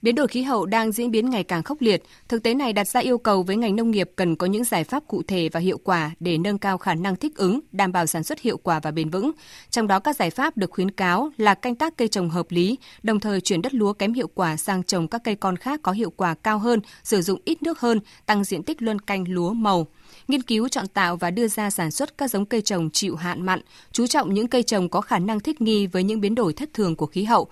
Biến 0.01 0.15
đổi 0.15 0.27
khí 0.27 0.41
hậu 0.41 0.65
đang 0.65 0.91
diễn 0.91 1.11
biến 1.11 1.29
ngày 1.29 1.43
càng 1.43 1.63
khốc 1.63 1.81
liệt, 1.81 2.03
thực 2.27 2.43
tế 2.43 2.53
này 2.53 2.73
đặt 2.73 2.87
ra 2.87 2.99
yêu 2.99 3.17
cầu 3.17 3.43
với 3.43 3.55
ngành 3.55 3.75
nông 3.75 3.91
nghiệp 3.91 4.11
cần 4.15 4.35
có 4.35 4.47
những 4.47 4.63
giải 4.63 4.83
pháp 4.83 5.03
cụ 5.07 5.21
thể 5.27 5.49
và 5.49 5.59
hiệu 5.59 5.77
quả 5.83 6.11
để 6.19 6.37
nâng 6.37 6.57
cao 6.57 6.77
khả 6.77 6.95
năng 6.95 7.15
thích 7.15 7.35
ứng, 7.35 7.59
đảm 7.71 7.91
bảo 7.91 8.05
sản 8.05 8.23
xuất 8.23 8.39
hiệu 8.39 8.57
quả 8.57 8.79
và 8.79 8.91
bền 8.91 9.09
vững. 9.09 9.31
Trong 9.69 9.87
đó 9.87 9.99
các 9.99 10.15
giải 10.15 10.29
pháp 10.29 10.57
được 10.57 10.71
khuyến 10.71 10.91
cáo 10.91 11.29
là 11.37 11.53
canh 11.53 11.75
tác 11.75 11.97
cây 11.97 12.07
trồng 12.07 12.29
hợp 12.29 12.45
lý, 12.49 12.77
đồng 13.03 13.19
thời 13.19 13.41
chuyển 13.41 13.61
đất 13.61 13.73
lúa 13.73 13.93
kém 13.93 14.13
hiệu 14.13 14.27
quả 14.35 14.57
sang 14.57 14.83
trồng 14.83 15.07
các 15.07 15.21
cây 15.23 15.35
con 15.35 15.55
khác 15.55 15.79
có 15.83 15.91
hiệu 15.91 16.09
quả 16.09 16.33
cao 16.33 16.59
hơn, 16.59 16.79
sử 17.03 17.21
dụng 17.21 17.41
ít 17.45 17.63
nước 17.63 17.79
hơn, 17.79 17.99
tăng 18.25 18.43
diện 18.43 18.63
tích 18.63 18.81
luân 18.81 18.99
canh 18.99 19.25
lúa 19.27 19.53
màu. 19.53 19.87
Nghiên 20.27 20.41
cứu 20.41 20.67
chọn 20.67 20.87
tạo 20.87 21.17
và 21.17 21.31
đưa 21.31 21.47
ra 21.47 21.69
sản 21.69 21.91
xuất 21.91 22.17
các 22.17 22.31
giống 22.31 22.45
cây 22.45 22.61
trồng 22.61 22.89
chịu 22.93 23.15
hạn 23.15 23.45
mặn, 23.45 23.61
chú 23.91 24.07
trọng 24.07 24.33
những 24.33 24.47
cây 24.47 24.63
trồng 24.63 24.89
có 24.89 25.01
khả 25.01 25.19
năng 25.19 25.39
thích 25.39 25.61
nghi 25.61 25.87
với 25.87 26.03
những 26.03 26.21
biến 26.21 26.35
đổi 26.35 26.53
thất 26.53 26.73
thường 26.73 26.95
của 26.95 27.05
khí 27.05 27.23
hậu, 27.23 27.49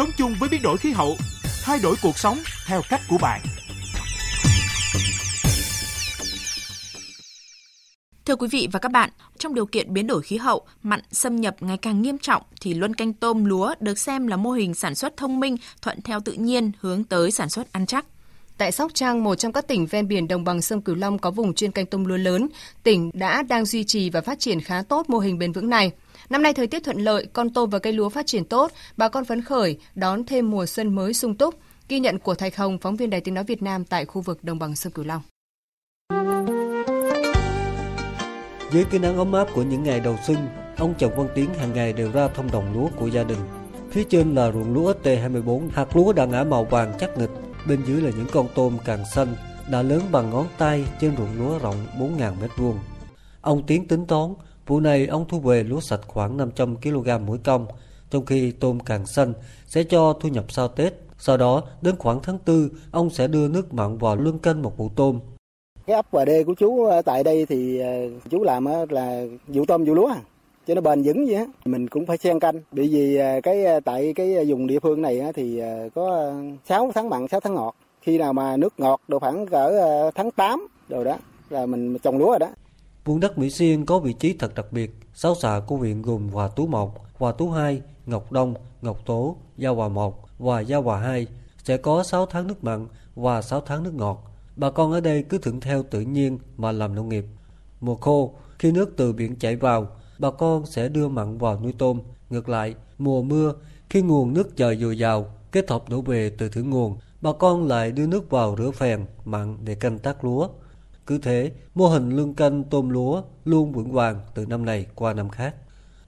sống 0.00 0.10
chung 0.16 0.34
với 0.40 0.48
biến 0.48 0.62
đổi 0.62 0.76
khí 0.76 0.90
hậu, 0.90 1.16
thay 1.62 1.78
đổi 1.82 1.96
cuộc 2.02 2.18
sống 2.18 2.38
theo 2.66 2.82
cách 2.88 3.00
của 3.08 3.18
bạn. 3.18 3.40
Thưa 8.24 8.36
quý 8.36 8.48
vị 8.48 8.68
và 8.72 8.78
các 8.78 8.92
bạn, 8.92 9.10
trong 9.38 9.54
điều 9.54 9.66
kiện 9.66 9.92
biến 9.92 10.06
đổi 10.06 10.22
khí 10.22 10.36
hậu, 10.36 10.66
mặn 10.82 11.00
xâm 11.12 11.36
nhập 11.36 11.56
ngày 11.60 11.76
càng 11.76 12.02
nghiêm 12.02 12.18
trọng 12.18 12.42
thì 12.60 12.74
luân 12.74 12.94
canh 12.94 13.12
tôm 13.12 13.44
lúa 13.44 13.74
được 13.80 13.98
xem 13.98 14.26
là 14.26 14.36
mô 14.36 14.50
hình 14.50 14.74
sản 14.74 14.94
xuất 14.94 15.16
thông 15.16 15.40
minh, 15.40 15.56
thuận 15.82 16.02
theo 16.02 16.20
tự 16.20 16.32
nhiên 16.32 16.72
hướng 16.80 17.04
tới 17.04 17.30
sản 17.30 17.48
xuất 17.48 17.72
ăn 17.72 17.86
chắc. 17.86 18.06
Tại 18.60 18.72
Sóc 18.72 18.90
Trăng, 18.94 19.24
một 19.24 19.34
trong 19.34 19.52
các 19.52 19.66
tỉnh 19.66 19.86
ven 19.86 20.08
biển 20.08 20.28
đồng 20.28 20.44
bằng 20.44 20.62
sông 20.62 20.82
Cửu 20.82 20.96
Long 20.96 21.18
có 21.18 21.30
vùng 21.30 21.54
chuyên 21.54 21.72
canh 21.72 21.86
tôm 21.86 22.04
lúa 22.04 22.16
lớn, 22.16 22.48
tỉnh 22.82 23.10
đã 23.14 23.42
đang 23.42 23.64
duy 23.64 23.84
trì 23.84 24.10
và 24.10 24.20
phát 24.20 24.38
triển 24.38 24.60
khá 24.60 24.82
tốt 24.82 25.10
mô 25.10 25.18
hình 25.18 25.38
bền 25.38 25.52
vững 25.52 25.70
này. 25.70 25.92
Năm 26.30 26.42
nay 26.42 26.54
thời 26.54 26.66
tiết 26.66 26.84
thuận 26.84 26.98
lợi, 26.98 27.26
con 27.32 27.50
tôm 27.50 27.70
và 27.70 27.78
cây 27.78 27.92
lúa 27.92 28.08
phát 28.08 28.26
triển 28.26 28.44
tốt, 28.44 28.72
bà 28.96 29.08
con 29.08 29.24
phấn 29.24 29.42
khởi 29.42 29.78
đón 29.94 30.24
thêm 30.24 30.50
mùa 30.50 30.66
xuân 30.66 30.94
mới 30.94 31.14
sung 31.14 31.34
túc. 31.34 31.54
Ghi 31.88 32.00
nhận 32.00 32.18
của 32.18 32.34
Thạch 32.34 32.56
Hồng, 32.56 32.78
phóng 32.78 32.96
viên 32.96 33.10
Đài 33.10 33.20
Tiếng 33.20 33.34
nói 33.34 33.44
Việt 33.44 33.62
Nam 33.62 33.84
tại 33.84 34.04
khu 34.04 34.20
vực 34.20 34.44
đồng 34.44 34.58
bằng 34.58 34.76
sông 34.76 34.92
Cửu 34.92 35.04
Long. 35.04 35.22
Dưới 38.72 38.84
cái 38.90 39.00
nắng 39.00 39.16
ấm 39.16 39.32
áp 39.32 39.48
của 39.54 39.62
những 39.62 39.82
ngày 39.82 40.00
đầu 40.00 40.16
xuân, 40.26 40.36
ông 40.76 40.94
Trần 40.98 41.10
Văn 41.16 41.28
Tiến 41.34 41.54
hàng 41.54 41.72
ngày 41.72 41.92
đều 41.92 42.12
ra 42.12 42.28
thông 42.28 42.50
đồng 42.50 42.72
lúa 42.74 42.88
của 42.96 43.06
gia 43.06 43.24
đình. 43.24 43.40
Phía 43.90 44.04
trên 44.04 44.34
là 44.34 44.52
ruộng 44.52 44.74
lúa 44.74 44.92
T24, 45.02 45.68
hạt 45.72 45.96
lúa 45.96 46.12
đã 46.12 46.24
ngã 46.24 46.44
màu 46.44 46.64
vàng 46.64 46.92
chắc 47.00 47.18
nghịch 47.18 47.30
bên 47.68 47.80
dưới 47.86 48.00
là 48.00 48.10
những 48.10 48.26
con 48.32 48.46
tôm 48.54 48.78
càng 48.84 49.04
xanh, 49.14 49.34
đã 49.70 49.82
lớn 49.82 50.02
bằng 50.12 50.30
ngón 50.30 50.46
tay 50.58 50.84
trên 51.00 51.16
ruộng 51.16 51.38
lúa 51.38 51.58
rộng 51.58 51.86
4.000 51.98 52.34
m2 52.56 52.74
Ông 53.40 53.62
Tiến 53.66 53.88
tính 53.88 54.06
toán 54.06 54.34
Vụ 54.70 54.80
này 54.80 55.06
ông 55.06 55.24
thu 55.28 55.40
về 55.40 55.62
lúa 55.62 55.80
sạch 55.80 56.00
khoảng 56.06 56.36
500 56.36 56.76
kg 56.76 57.08
mỗi 57.26 57.38
công, 57.38 57.66
trong 58.10 58.26
khi 58.26 58.50
tôm 58.50 58.80
càng 58.80 59.06
xanh 59.06 59.32
sẽ 59.66 59.82
cho 59.82 60.12
thu 60.12 60.28
nhập 60.28 60.44
sau 60.48 60.68
Tết. 60.68 60.94
Sau 61.18 61.36
đó, 61.36 61.62
đến 61.82 61.96
khoảng 61.98 62.20
tháng 62.22 62.38
4, 62.46 62.68
ông 62.90 63.10
sẽ 63.10 63.28
đưa 63.28 63.48
nước 63.48 63.74
mặn 63.74 63.98
vào 63.98 64.16
luân 64.16 64.38
canh 64.38 64.62
một 64.62 64.76
vụ 64.76 64.90
tôm. 64.96 65.20
Cái 65.86 65.96
ấp 65.96 66.06
và 66.10 66.24
đê 66.24 66.44
của 66.44 66.54
chú 66.54 66.90
tại 67.04 67.24
đây 67.24 67.46
thì 67.46 67.78
ờ, 67.78 67.88
chú 68.30 68.42
làm 68.42 68.66
là 68.90 69.24
vụ 69.46 69.64
tôm 69.68 69.84
vụ 69.84 69.94
lúa 69.94 70.06
à? 70.06 70.20
À, 70.60 70.64
cho 70.66 70.74
nó 70.74 70.80
bền 70.80 71.02
vững 71.02 71.26
vậy 71.26 71.34
á. 71.34 71.46
Mình 71.64 71.88
cũng 71.88 72.06
phải 72.06 72.16
xen 72.18 72.40
canh, 72.40 72.60
bởi 72.72 72.88
vì 72.88 73.16
à, 73.16 73.40
cái 73.40 73.64
à, 73.64 73.80
tại 73.80 74.12
cái 74.16 74.36
à, 74.36 74.42
vùng 74.48 74.66
địa 74.66 74.80
phương 74.80 75.02
này 75.02 75.22
thì 75.34 75.60
có 75.94 76.32
6 76.68 76.90
tháng 76.94 77.08
mặn, 77.08 77.28
6 77.28 77.40
tháng 77.40 77.54
ngọt. 77.54 77.74
Khi 78.02 78.18
nào 78.18 78.32
mà 78.32 78.56
nước 78.56 78.74
ngọt 78.78 79.00
độ 79.08 79.18
khoảng 79.18 79.46
cỡ 79.46 79.70
tháng 80.14 80.30
8 80.30 80.66
rồi 80.88 81.04
đó 81.04 81.16
là 81.50 81.66
mình 81.66 81.98
trồng 81.98 82.18
lúa 82.18 82.28
rồi 82.28 82.38
đó. 82.38 82.48
Vùng 83.04 83.20
đất 83.20 83.38
Mỹ 83.38 83.50
Xuyên 83.50 83.86
có 83.86 83.98
vị 83.98 84.12
trí 84.12 84.36
thật 84.38 84.54
đặc 84.54 84.66
biệt. 84.70 84.90
Sáu 85.14 85.34
xã 85.34 85.60
của 85.66 85.76
huyện 85.76 86.02
gồm 86.02 86.28
Hòa 86.28 86.48
Tú 86.48 86.66
1, 86.66 86.94
Hòa 87.18 87.32
Tú 87.32 87.50
2, 87.50 87.82
Ngọc 88.06 88.32
Đông, 88.32 88.54
Ngọc 88.82 89.06
Tố, 89.06 89.36
Gia 89.56 89.70
Hòa 89.70 89.88
1 89.88 90.14
và 90.38 90.60
Gia 90.60 90.76
Hòa 90.76 90.98
2 91.00 91.26
sẽ 91.64 91.76
có 91.76 92.02
6 92.02 92.26
tháng 92.26 92.46
nước 92.46 92.64
mặn 92.64 92.86
và 93.14 93.42
6 93.42 93.60
tháng 93.60 93.82
nước 93.82 93.94
ngọt. 93.94 94.24
Bà 94.56 94.70
con 94.70 94.92
ở 94.92 95.00
đây 95.00 95.24
cứ 95.28 95.38
thuận 95.38 95.60
theo 95.60 95.82
tự 95.82 96.00
nhiên 96.00 96.38
mà 96.56 96.72
làm 96.72 96.94
nông 96.94 97.08
nghiệp. 97.08 97.24
Mùa 97.80 97.96
khô, 97.96 98.34
khi 98.58 98.72
nước 98.72 98.94
từ 98.96 99.12
biển 99.12 99.36
chảy 99.36 99.56
vào, 99.56 99.86
bà 100.20 100.30
con 100.30 100.66
sẽ 100.66 100.88
đưa 100.88 101.08
mặn 101.08 101.38
vào 101.38 101.60
nuôi 101.60 101.74
tôm. 101.78 102.00
Ngược 102.30 102.48
lại, 102.48 102.74
mùa 102.98 103.22
mưa, 103.22 103.54
khi 103.90 104.02
nguồn 104.02 104.34
nước 104.34 104.56
trời 104.56 104.76
dồi 104.76 104.98
dào, 104.98 105.26
kết 105.52 105.70
hợp 105.70 105.88
đổ 105.88 106.00
về 106.00 106.30
từ 106.38 106.48
thượng 106.48 106.70
nguồn, 106.70 106.96
bà 107.20 107.32
con 107.32 107.66
lại 107.66 107.92
đưa 107.92 108.06
nước 108.06 108.30
vào 108.30 108.54
rửa 108.58 108.70
phèn, 108.70 109.04
mặn 109.24 109.56
để 109.64 109.74
canh 109.74 109.98
tác 109.98 110.24
lúa. 110.24 110.48
Cứ 111.06 111.18
thế, 111.18 111.52
mô 111.74 111.88
hình 111.88 112.10
lương 112.10 112.34
canh 112.34 112.64
tôm 112.64 112.90
lúa 112.90 113.22
luôn 113.44 113.72
vững 113.72 113.92
vàng 113.92 114.20
từ 114.34 114.46
năm 114.46 114.64
này 114.64 114.86
qua 114.94 115.12
năm 115.12 115.28
khác. 115.28 115.54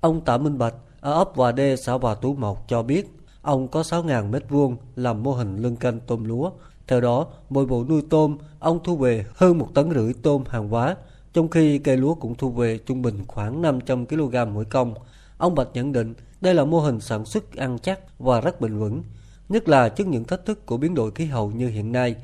Ông 0.00 0.20
Tạ 0.20 0.38
Minh 0.38 0.58
Bạch 0.58 0.74
ở 1.00 1.12
ấp 1.12 1.30
Hòa 1.34 1.52
Đê, 1.52 1.76
xã 1.76 1.92
Hòa 1.92 2.14
Tú 2.14 2.34
Mộc 2.34 2.68
cho 2.68 2.82
biết 2.82 3.18
ông 3.42 3.68
có 3.68 3.80
6.000 3.82 4.30
m2 4.30 4.76
làm 4.96 5.22
mô 5.22 5.32
hình 5.32 5.56
lương 5.56 5.76
canh 5.76 6.00
tôm 6.06 6.24
lúa. 6.24 6.50
Theo 6.86 7.00
đó, 7.00 7.26
mỗi 7.50 7.66
vụ 7.66 7.84
nuôi 7.84 8.02
tôm, 8.10 8.38
ông 8.58 8.78
thu 8.84 8.96
về 8.96 9.26
hơn 9.34 9.58
một 9.58 9.68
tấn 9.74 9.90
rưỡi 9.90 10.12
tôm 10.22 10.44
hàng 10.48 10.68
hóa, 10.68 10.96
trong 11.32 11.48
khi 11.48 11.78
cây 11.78 11.96
lúa 11.96 12.14
cũng 12.14 12.34
thu 12.34 12.50
về 12.50 12.78
trung 12.86 13.02
bình 13.02 13.14
khoảng 13.28 13.62
500 13.62 14.06
kg 14.06 14.36
mỗi 14.54 14.64
công. 14.64 14.94
Ông 15.38 15.54
Bạch 15.54 15.68
nhận 15.74 15.92
định 15.92 16.14
đây 16.40 16.54
là 16.54 16.64
mô 16.64 16.80
hình 16.80 17.00
sản 17.00 17.24
xuất 17.24 17.56
ăn 17.56 17.78
chắc 17.82 17.98
và 18.18 18.40
rất 18.40 18.60
bền 18.60 18.78
vững, 18.78 19.02
nhất 19.48 19.68
là 19.68 19.88
trước 19.88 20.06
những 20.06 20.24
thách 20.24 20.44
thức 20.44 20.66
của 20.66 20.76
biến 20.76 20.94
đổi 20.94 21.10
khí 21.10 21.24
hậu 21.24 21.50
như 21.50 21.68
hiện 21.68 21.92
nay. 21.92 22.16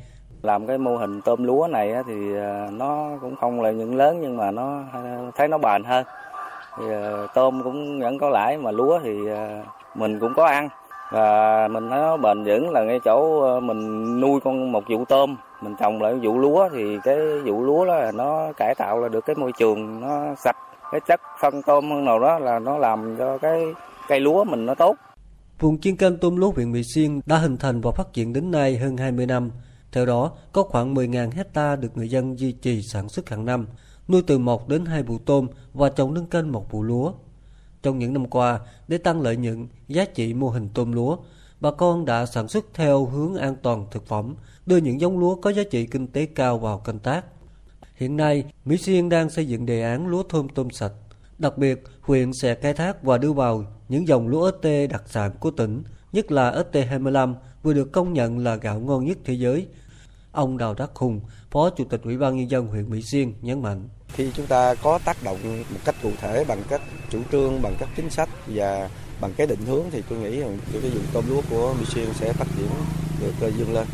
Làm 0.43 0.67
cái 0.67 0.79
mô 0.79 0.97
hình 0.97 1.21
tôm 1.21 1.45
lúa 1.45 1.69
này 1.71 1.95
thì 2.07 2.37
à, 2.37 2.69
nó 2.73 3.19
cũng 3.21 3.37
không 3.37 3.61
là 3.61 3.71
những 3.71 3.97
lớn 3.97 4.19
nhưng 4.23 4.37
mà 4.37 4.51
nó 4.51 4.83
à, 4.93 5.31
thấy 5.37 5.49
nó 5.49 5.59
bền 5.59 5.85
hơn. 5.85 6.05
Thì 6.79 6.85
à, 6.93 7.27
tôm 7.35 7.63
cũng 7.65 8.01
vẫn 8.01 8.19
có 8.19 8.29
lãi 8.29 8.59
mà 8.59 8.71
lúa 8.71 8.99
thì 9.05 9.19
mình 9.95 10.19
cũng 10.21 10.33
có 10.37 10.47
ăn 10.47 10.69
và 11.11 11.69
mình 11.69 11.91
thấy 11.91 11.99
nó 12.01 12.17
bền 12.17 12.45
vững 12.45 12.71
là 12.71 12.85
ngay 12.85 13.01
chỗ 13.05 13.61
mình 13.61 14.21
nuôi 14.21 14.41
con 14.41 14.73
một 14.73 14.85
vụ 14.89 15.05
tôm 15.05 15.37
mình 15.63 15.75
trồng 15.81 16.03
lại 16.03 16.15
vụ 16.15 16.39
lúa 16.39 16.69
thì 16.73 16.99
cái 17.05 17.17
vụ 17.45 17.63
lúa 17.63 17.85
đó 17.85 17.97
là 17.97 18.13
nó 18.13 18.53
cải 18.57 18.75
tạo 18.79 19.01
là 19.01 19.09
được 19.09 19.27
cái 19.27 19.37
môi 19.37 19.53
trường 19.59 20.01
nó 20.01 20.35
sạch 20.35 20.57
cái 20.93 21.01
chất 21.07 21.21
phân 21.41 21.63
tôm 21.63 21.91
hơn 21.91 22.05
nào 22.05 22.21
đó 22.21 22.39
là 22.39 22.59
nó 22.59 22.79
làm 22.79 23.17
cho 23.19 23.39
cái 23.39 23.65
cây 24.09 24.21
lúa 24.21 24.45
mình 24.45 24.67
nó 24.67 24.75
tốt. 24.75 24.97
Vùng 25.59 25.81
chuyên 25.81 25.97
canh 25.97 26.17
tôm 26.17 26.37
lúa 26.37 26.51
huyện 26.51 26.73
Mỹ 26.73 26.83
Xuyên 26.95 27.21
đã 27.27 27.39
hình 27.39 27.57
thành 27.57 27.81
và 27.81 27.91
phát 27.91 28.13
triển 28.13 28.33
đến 28.33 28.51
nay 28.51 28.77
hơn 28.77 28.97
20 28.97 29.27
năm. 29.27 29.51
Theo 29.93 30.07
đó, 30.07 30.33
có 30.53 30.63
khoảng 30.63 30.95
10.000 30.95 31.31
hecta 31.31 31.77
được 31.77 31.97
người 31.97 32.11
dân 32.11 32.39
duy 32.39 32.53
trì 32.53 32.83
sản 32.83 33.09
xuất 33.09 33.29
hàng 33.29 33.45
năm, 33.45 33.67
nuôi 34.09 34.23
từ 34.27 34.39
1 34.39 34.69
đến 34.69 34.85
2 34.85 35.03
vụ 35.03 35.19
tôm 35.27 35.47
và 35.73 35.89
trồng 35.89 36.15
nâng 36.15 36.27
canh 36.27 36.53
một 36.53 36.73
vụ 36.73 36.83
lúa. 36.83 37.13
Trong 37.83 37.99
những 37.99 38.13
năm 38.13 38.27
qua, 38.27 38.61
để 38.89 38.99
tăng 38.99 39.21
lợi 39.21 39.37
nhuận, 39.37 39.69
giá 39.89 40.05
trị 40.05 40.35
mô 40.35 40.49
hình 40.49 40.69
tôm 40.75 40.93
lúa, 40.93 41.17
bà 41.61 41.71
con 41.71 42.05
đã 42.05 42.27
sản 42.27 42.49
xuất 42.49 42.65
theo 42.75 43.07
hướng 43.07 43.35
an 43.35 43.57
toàn 43.63 43.87
thực 43.91 44.07
phẩm, 44.07 44.35
đưa 44.67 44.77
những 44.77 45.01
giống 45.01 45.19
lúa 45.19 45.35
có 45.35 45.53
giá 45.53 45.63
trị 45.71 45.87
kinh 45.87 46.07
tế 46.07 46.27
cao 46.27 46.59
vào 46.59 46.79
canh 46.79 46.99
tác. 46.99 47.25
Hiện 47.95 48.17
nay, 48.17 48.45
Mỹ 48.65 48.77
Xuyên 48.77 49.09
đang 49.09 49.31
xây 49.31 49.49
dựng 49.49 49.67
đề 49.67 49.83
án 49.83 50.07
lúa 50.07 50.23
thơm 50.23 50.49
tôm 50.49 50.71
sạch. 50.71 50.93
Đặc 51.39 51.59
biệt, 51.59 51.85
huyện 52.01 52.33
sẽ 52.33 52.55
khai 52.55 52.75
thác 52.75 53.03
và 53.03 53.19
đưa 53.19 53.33
vào 53.33 53.65
những 53.89 54.09
dòng 54.09 54.29
lúa 54.29 54.51
ST 54.51 54.67
đặc 54.91 55.03
sản 55.07 55.33
của 55.41 55.51
tỉnh, 55.51 55.83
nhất 56.13 56.33
là 56.33 56.53
ST25 56.73 57.35
vừa 57.63 57.73
được 57.73 57.93
công 57.93 58.13
nhận 58.13 58.39
là 58.39 58.57
gạo 58.57 58.81
ngon 58.81 59.05
nhất 59.05 59.19
thế 59.25 59.35
giới. 59.35 59.67
Ông 60.33 60.59
Đào 60.59 60.75
Đắc 60.75 60.91
Hùng, 60.95 61.21
Phó 61.51 61.71
Chủ 61.71 61.85
tịch 61.85 62.01
Ủy 62.05 62.19
ban 62.19 62.37
Nhân 62.37 62.51
dân 62.51 62.67
huyện 62.67 62.91
Mỹ 62.91 63.03
Xuyên 63.03 63.33
nhấn 63.43 63.63
mạnh. 63.63 63.89
Khi 64.13 64.31
chúng 64.35 64.47
ta 64.47 64.75
có 64.75 64.99
tác 65.05 65.17
động 65.25 65.39
một 65.71 65.81
cách 65.85 65.95
cụ 66.03 66.11
thể 66.21 66.45
bằng 66.49 66.63
các 66.69 66.81
chủ 67.11 67.19
trương, 67.33 67.63
bằng 67.63 67.75
các 67.79 67.89
chính 67.97 68.11
sách 68.11 68.29
và 68.47 68.89
bằng 69.21 69.33
cái 69.37 69.47
định 69.47 69.67
hướng 69.67 69.85
thì 69.91 70.03
tôi 70.09 70.19
nghĩ 70.19 70.41
rằng 70.41 70.59
cái 70.73 70.81
vùng 70.91 71.05
tôm 71.13 71.25
lúa 71.29 71.41
của 71.51 71.75
Michigan 71.81 72.15
Xuyên 72.15 72.15
sẽ 72.15 72.33
phát 72.33 72.47
triển 72.57 72.69
được 73.21 73.33
ờ, 73.41 73.51
dương 73.59 73.75
lên. 73.75 73.87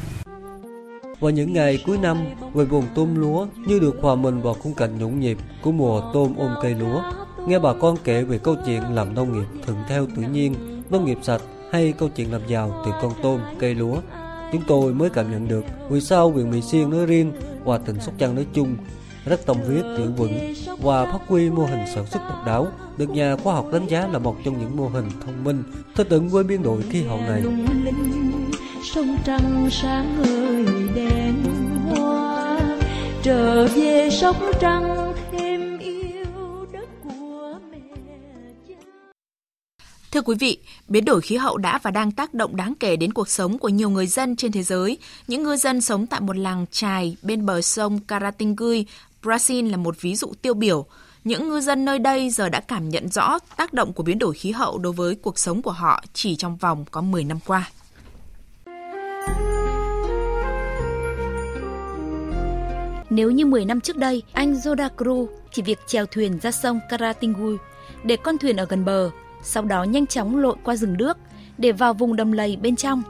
Vào 1.21 1.31
những 1.31 1.53
ngày 1.53 1.83
cuối 1.87 1.99
năm, 1.99 2.25
về 2.55 2.65
vùng 2.65 2.87
tôm 2.95 3.15
lúa 3.15 3.47
như 3.67 3.79
được 3.79 3.97
hòa 4.03 4.15
mình 4.15 4.43
vào 4.43 4.55
khung 4.55 4.75
cảnh 4.75 4.99
nhộn 4.99 5.21
nhịp 5.21 5.39
của 5.63 5.73
mùa 5.73 6.03
tôm 6.15 6.35
ôm 6.37 6.55
cây 6.63 6.75
lúa. 6.75 7.03
Nghe 7.47 7.59
bà 7.59 7.73
con 7.81 7.97
kể 8.05 8.23
về 8.23 8.39
câu 8.39 8.57
chuyện 8.67 8.83
làm 8.95 9.15
nông 9.15 9.33
nghiệp 9.33 9.63
thuận 9.67 9.79
theo 9.89 10.07
tự 10.17 10.23
nhiên, 10.23 10.83
nông 10.91 11.05
nghiệp 11.05 11.19
sạch 11.23 11.43
hay 11.73 11.93
câu 11.99 12.09
chuyện 12.09 12.33
làm 12.33 12.41
giàu 12.47 12.83
từ 12.87 12.93
con 13.03 13.13
tôm, 13.23 13.41
cây 13.59 13.75
lúa, 13.75 13.97
chúng 14.53 14.63
tôi 14.67 14.95
mới 14.95 15.11
cảm 15.11 15.31
nhận 15.33 15.49
được 15.49 15.65
vì 15.91 16.01
sao 16.01 16.31
huyện 16.31 16.51
Mỹ 16.51 16.61
Xuyên 16.61 16.91
nói 16.91 17.07
riêng 17.07 17.33
và 17.65 17.79
tỉnh 17.79 18.01
Sóc 18.01 18.15
Trăng 18.19 18.35
nói 18.35 18.47
chung 18.55 18.77
rất 19.25 19.47
tâm 19.47 19.57
huyết 19.57 19.85
giữ 19.99 20.11
vững. 20.17 20.55
Và 20.79 21.05
phát 21.05 21.21
huy 21.27 21.51
mô 21.51 21.65
hình 21.67 21.85
sản 21.95 22.07
xuất 22.07 22.21
độc 22.29 22.47
đáo 22.47 22.73
được 22.97 23.11
nhà 23.11 23.37
khoa 23.37 23.55
học 23.55 23.67
đánh 23.73 23.87
giá 23.87 24.07
là 24.07 24.19
một 24.19 24.37
trong 24.45 24.61
những 24.61 24.77
mô 24.77 24.89
hình 24.89 25.11
thông 25.27 25.45
minh 25.45 25.63
thích 25.95 26.07
ứng 26.11 26.29
với 26.29 26.45
biến 26.45 26.63
đổi 26.63 26.83
khí 26.83 27.03
hậu 27.03 27.19
này. 27.19 27.43
Sông 28.83 29.17
trăng 29.25 29.69
sáng 29.71 30.23
ngời 30.23 30.89
đèn 30.95 31.35
hoa 31.89 32.61
trở 33.23 33.67
về 33.67 34.09
sóc 34.11 34.37
trăng 34.61 35.15
thêm 35.33 35.79
yêu 35.79 36.67
đất 36.73 36.89
của 37.05 37.59
mẹ 37.71 37.79
Thưa 40.13 40.23
quý 40.23 40.35
vị, 40.41 40.59
biến 40.89 41.05
đổi 41.05 41.21
khí 41.21 41.37
hậu 41.37 41.57
đã 41.57 41.79
và 41.83 41.91
đang 41.91 42.13
tác 42.13 42.35
động 42.35 42.57
đáng 42.57 42.75
kể 42.81 42.97
đến 42.97 43.13
cuộc 43.13 43.29
sống 43.29 43.59
của 43.59 43.69
nhiều 43.69 43.91
người 43.91 44.07
dân 44.07 44.37
trên 44.37 44.53
thế 44.53 44.63
giới. 44.63 44.99
Những 45.29 45.43
ngư 45.43 45.57
dân 45.57 45.81
sống 45.81 46.07
tại 46.07 46.21
một 46.21 46.37
làng 46.37 46.67
trài 46.71 47.17
bên 47.23 47.47
bờ 47.47 47.61
sông 47.61 48.01
Caratingui, 48.01 48.87
Brazil 49.25 49.71
là 49.71 49.77
một 49.77 50.01
ví 50.01 50.15
dụ 50.15 50.33
tiêu 50.43 50.55
biểu. 50.55 50.87
Những 51.25 51.49
ngư 51.49 51.61
dân 51.61 51.85
nơi 51.85 51.99
đây 51.99 52.31
giờ 52.31 52.49
đã 52.49 52.61
cảm 52.61 52.89
nhận 52.89 53.09
rõ 53.09 53.39
tác 53.57 53.73
động 53.73 53.93
của 53.93 54.03
biến 54.03 54.19
đổi 54.19 54.35
khí 54.35 54.53
hậu 54.53 54.79
đối 54.79 54.93
với 54.93 55.15
cuộc 55.15 55.39
sống 55.39 55.63
của 55.63 55.71
họ 55.71 56.05
chỉ 56.13 56.37
trong 56.37 56.57
vòng 56.57 56.85
có 56.91 57.01
10 57.01 57.25
năm 57.25 57.39
qua. 57.47 57.71
Nếu 63.11 63.31
như 63.31 63.47
10 63.47 63.65
năm 63.65 63.81
trước 63.81 63.97
đây, 63.97 64.23
anh 64.33 64.55
Zoda 64.55 64.89
Cruz 64.97 65.27
chỉ 65.53 65.63
việc 65.63 65.79
chèo 65.87 66.07
thuyền 66.07 66.39
ra 66.43 66.51
sông 66.51 66.81
Caratingui 66.91 67.57
để 68.05 68.17
con 68.17 68.39
thuyền 68.39 68.57
ở 68.57 68.65
gần 68.65 68.85
bờ, 68.85 69.11
sau 69.43 69.63
đó 69.65 69.85
nhanh 69.85 70.07
chóng 70.07 70.37
lội 70.37 70.57
qua 70.65 70.77
rừng 70.77 70.97
nước 70.99 71.17
để 71.59 71.73
vào 71.73 71.95
vùng 71.95 72.17
đầm 72.17 72.33
lầy 72.33 72.57
bên 72.57 72.77
trong. 72.77 73.03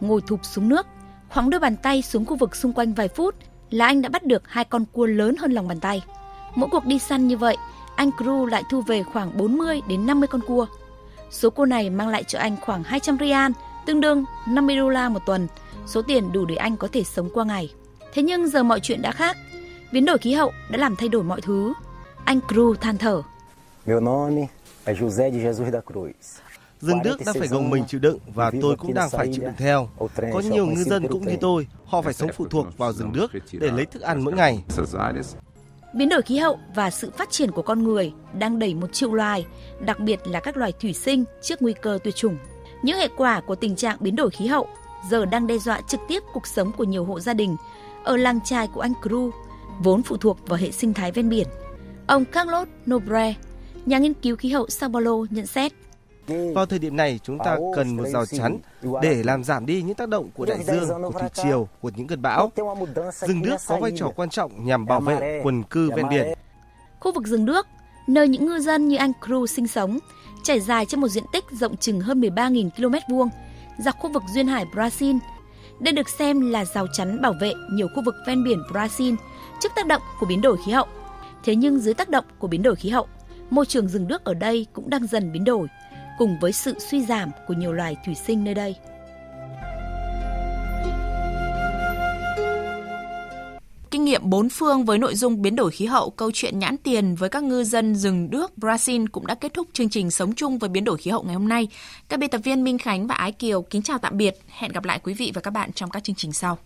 Ngồi 0.00 0.20
thụp 0.26 0.44
xuống 0.44 0.68
nước, 0.68 0.86
khoáng 1.28 1.50
đôi 1.50 1.60
bàn 1.60 1.76
tay 1.76 2.02
xuống 2.02 2.24
khu 2.24 2.36
vực 2.36 2.56
xung 2.56 2.72
quanh 2.72 2.94
vài 2.94 3.08
phút 3.08 3.34
là 3.72 3.86
anh 3.86 4.02
đã 4.02 4.08
bắt 4.08 4.24
được 4.24 4.42
hai 4.46 4.64
con 4.64 4.84
cua 4.92 5.06
lớn 5.06 5.36
hơn 5.36 5.52
lòng 5.52 5.68
bàn 5.68 5.80
tay. 5.80 6.02
Mỗi 6.54 6.68
cuộc 6.72 6.84
đi 6.84 6.98
săn 6.98 7.28
như 7.28 7.36
vậy, 7.36 7.56
anh 7.96 8.10
Cruz 8.10 8.46
lại 8.46 8.62
thu 8.70 8.80
về 8.80 9.02
khoảng 9.02 9.36
40 9.36 9.80
đến 9.88 10.06
50 10.06 10.26
con 10.26 10.40
cua. 10.40 10.66
Số 11.30 11.50
cua 11.50 11.64
này 11.64 11.90
mang 11.90 12.08
lại 12.08 12.24
cho 12.24 12.38
anh 12.38 12.56
khoảng 12.60 12.82
200 12.82 13.18
rial, 13.20 13.52
tương 13.86 14.00
đương 14.00 14.24
50 14.48 14.76
đô 14.76 14.88
la 14.88 15.08
một 15.08 15.20
tuần, 15.26 15.46
số 15.86 16.02
tiền 16.02 16.32
đủ 16.32 16.44
để 16.44 16.56
anh 16.56 16.76
có 16.76 16.88
thể 16.92 17.04
sống 17.04 17.30
qua 17.34 17.44
ngày. 17.44 17.72
Thế 18.12 18.22
nhưng 18.22 18.48
giờ 18.48 18.62
mọi 18.62 18.80
chuyện 18.80 19.02
đã 19.02 19.12
khác. 19.12 19.36
Biến 19.92 20.04
đổi 20.04 20.18
khí 20.18 20.32
hậu 20.32 20.52
đã 20.70 20.78
làm 20.78 20.96
thay 20.96 21.08
đổi 21.08 21.22
mọi 21.22 21.40
thứ. 21.40 21.72
Anh 22.24 22.40
Cru 22.48 22.74
than 22.74 22.98
thở. 22.98 23.22
Meu 23.86 24.00
nome 24.00 24.46
é 24.84 24.94
José 24.94 25.30
de 25.30 25.38
Jesus 25.38 25.70
da 25.70 25.80
Cruz. 25.80 26.12
Rừng 26.82 26.98
nước 27.04 27.16
đã 27.26 27.32
phải 27.38 27.48
gồng 27.48 27.70
mình 27.70 27.84
chịu 27.88 28.00
đựng 28.00 28.18
và 28.34 28.52
tôi 28.62 28.76
cũng 28.76 28.94
đang 28.94 29.10
phải 29.10 29.28
chịu 29.32 29.44
đựng 29.44 29.54
theo. 29.56 29.88
Có 30.32 30.40
nhiều 30.50 30.66
ngư 30.66 30.84
dân 30.84 31.08
cũng 31.08 31.26
như 31.26 31.36
tôi, 31.40 31.66
họ 31.84 32.02
phải 32.02 32.14
sống 32.14 32.30
phụ 32.36 32.46
thuộc 32.48 32.78
vào 32.78 32.92
rừng 32.92 33.12
nước 33.12 33.32
để 33.52 33.70
lấy 33.70 33.86
thức 33.86 34.02
ăn 34.02 34.24
mỗi 34.24 34.34
ngày. 34.34 34.64
Biến 35.94 36.08
đổi 36.08 36.22
khí 36.22 36.38
hậu 36.38 36.58
và 36.74 36.90
sự 36.90 37.10
phát 37.10 37.30
triển 37.30 37.50
của 37.50 37.62
con 37.62 37.82
người 37.82 38.12
đang 38.38 38.58
đẩy 38.58 38.74
một 38.74 38.92
triệu 38.92 39.14
loài, 39.14 39.46
đặc 39.80 40.00
biệt 40.00 40.20
là 40.24 40.40
các 40.40 40.56
loài 40.56 40.72
thủy 40.80 40.92
sinh 40.92 41.24
trước 41.42 41.62
nguy 41.62 41.72
cơ 41.82 41.98
tuyệt 42.04 42.16
chủng. 42.16 42.36
Những 42.82 42.98
hệ 42.98 43.08
quả 43.16 43.40
của 43.40 43.54
tình 43.54 43.76
trạng 43.76 43.96
biến 44.00 44.16
đổi 44.16 44.30
khí 44.30 44.46
hậu 44.46 44.68
giờ 45.10 45.24
đang 45.24 45.46
đe 45.46 45.58
dọa 45.58 45.80
trực 45.88 46.00
tiếp 46.08 46.22
cuộc 46.32 46.46
sống 46.46 46.72
của 46.76 46.84
nhiều 46.84 47.04
hộ 47.04 47.20
gia 47.20 47.34
đình 47.34 47.56
ở 48.04 48.16
làng 48.16 48.40
trài 48.44 48.68
của 48.74 48.80
anh 48.80 48.92
Cru, 49.02 49.30
vốn 49.82 50.02
phụ 50.02 50.16
thuộc 50.16 50.48
vào 50.48 50.58
hệ 50.58 50.70
sinh 50.70 50.94
thái 50.94 51.12
ven 51.12 51.28
biển. 51.28 51.48
Ông 52.06 52.24
Carlos 52.24 52.68
Nobre, 52.90 53.34
nhà 53.86 53.98
nghiên 53.98 54.14
cứu 54.14 54.36
khí 54.36 54.50
hậu 54.50 54.68
Sao 54.68 54.88
Paulo 54.92 55.16
nhận 55.30 55.46
xét. 55.46 55.72
Vào 56.26 56.66
thời 56.66 56.78
điểm 56.78 56.96
này, 56.96 57.20
chúng 57.22 57.38
ta 57.38 57.58
cần 57.76 57.96
một 57.96 58.04
rào 58.04 58.26
chắn 58.26 58.58
để 59.02 59.22
làm 59.22 59.44
giảm 59.44 59.66
đi 59.66 59.82
những 59.82 59.94
tác 59.94 60.08
động 60.08 60.30
của 60.34 60.46
đại 60.46 60.64
dương, 60.64 60.88
của 61.02 61.10
thủy 61.10 61.28
triều, 61.34 61.68
của 61.80 61.90
những 61.96 62.06
cơn 62.06 62.22
bão. 62.22 62.52
Rừng 63.12 63.40
nước 63.42 63.56
có 63.66 63.78
vai 63.80 63.92
trò 63.96 64.08
quan 64.16 64.30
trọng 64.30 64.64
nhằm 64.64 64.86
bảo 64.86 65.00
vệ 65.00 65.40
quần 65.44 65.62
cư 65.62 65.90
ven 65.96 66.08
biển. 66.10 66.26
Khu 67.00 67.12
vực 67.12 67.26
rừng 67.26 67.44
nước, 67.44 67.66
nơi 68.06 68.28
những 68.28 68.46
ngư 68.46 68.60
dân 68.60 68.88
như 68.88 68.96
anh 68.96 69.12
Cru 69.26 69.46
sinh 69.46 69.68
sống, 69.68 69.98
trải 70.42 70.60
dài 70.60 70.86
trên 70.86 71.00
một 71.00 71.08
diện 71.08 71.24
tích 71.32 71.44
rộng 71.60 71.76
chừng 71.76 72.00
hơn 72.00 72.20
13.000 72.20 72.70
km 72.70 73.14
vuông, 73.14 73.28
dọc 73.78 73.94
khu 73.98 74.12
vực 74.12 74.22
duyên 74.34 74.46
hải 74.46 74.64
Brazil– 74.74 75.18
đây 75.82 75.92
được 75.92 76.08
xem 76.08 76.50
là 76.50 76.64
rào 76.64 76.86
chắn 76.92 77.20
bảo 77.22 77.34
vệ 77.40 77.52
nhiều 77.72 77.88
khu 77.94 78.02
vực 78.02 78.14
ven 78.26 78.44
biển 78.44 78.62
Brazil 78.72 79.16
trước 79.60 79.72
tác 79.76 79.86
động 79.86 80.02
của 80.20 80.26
biến 80.26 80.40
đổi 80.40 80.56
khí 80.64 80.72
hậu. 80.72 80.86
Thế 81.44 81.56
nhưng 81.56 81.78
dưới 81.78 81.94
tác 81.94 82.08
động 82.08 82.24
của 82.38 82.48
biến 82.48 82.62
đổi 82.62 82.76
khí 82.76 82.88
hậu, 82.88 83.06
môi 83.50 83.66
trường 83.66 83.88
rừng 83.88 84.08
nước 84.08 84.24
ở 84.24 84.34
đây 84.34 84.66
cũng 84.72 84.90
đang 84.90 85.06
dần 85.06 85.32
biến 85.32 85.44
đổi, 85.44 85.68
cùng 86.18 86.38
với 86.40 86.52
sự 86.52 86.78
suy 86.78 87.04
giảm 87.04 87.30
của 87.46 87.54
nhiều 87.54 87.72
loài 87.72 87.96
thủy 88.04 88.14
sinh 88.14 88.44
nơi 88.44 88.54
đây. 88.54 88.76
kinh 93.92 94.04
nghiệm 94.04 94.30
bốn 94.30 94.48
phương 94.48 94.84
với 94.84 94.98
nội 94.98 95.14
dung 95.14 95.42
biến 95.42 95.56
đổi 95.56 95.70
khí 95.70 95.86
hậu, 95.86 96.10
câu 96.10 96.30
chuyện 96.34 96.58
nhãn 96.58 96.76
tiền 96.76 97.14
với 97.14 97.28
các 97.28 97.42
ngư 97.42 97.64
dân 97.64 97.94
rừng 97.94 98.28
nước 98.30 98.52
Brazil 98.56 99.06
cũng 99.12 99.26
đã 99.26 99.34
kết 99.34 99.54
thúc 99.54 99.68
chương 99.72 99.88
trình 99.88 100.10
Sống 100.10 100.34
chung 100.34 100.58
với 100.58 100.70
biến 100.70 100.84
đổi 100.84 100.98
khí 100.98 101.10
hậu 101.10 101.22
ngày 101.22 101.34
hôm 101.34 101.48
nay. 101.48 101.68
Các 102.08 102.20
biên 102.20 102.30
tập 102.30 102.40
viên 102.44 102.64
Minh 102.64 102.78
Khánh 102.78 103.06
và 103.06 103.14
Ái 103.14 103.32
Kiều 103.32 103.62
kính 103.62 103.82
chào 103.82 103.98
tạm 103.98 104.16
biệt. 104.16 104.34
Hẹn 104.48 104.72
gặp 104.72 104.84
lại 104.84 105.00
quý 105.02 105.14
vị 105.14 105.32
và 105.34 105.40
các 105.40 105.50
bạn 105.50 105.72
trong 105.72 105.90
các 105.90 106.04
chương 106.04 106.16
trình 106.16 106.32
sau. 106.32 106.58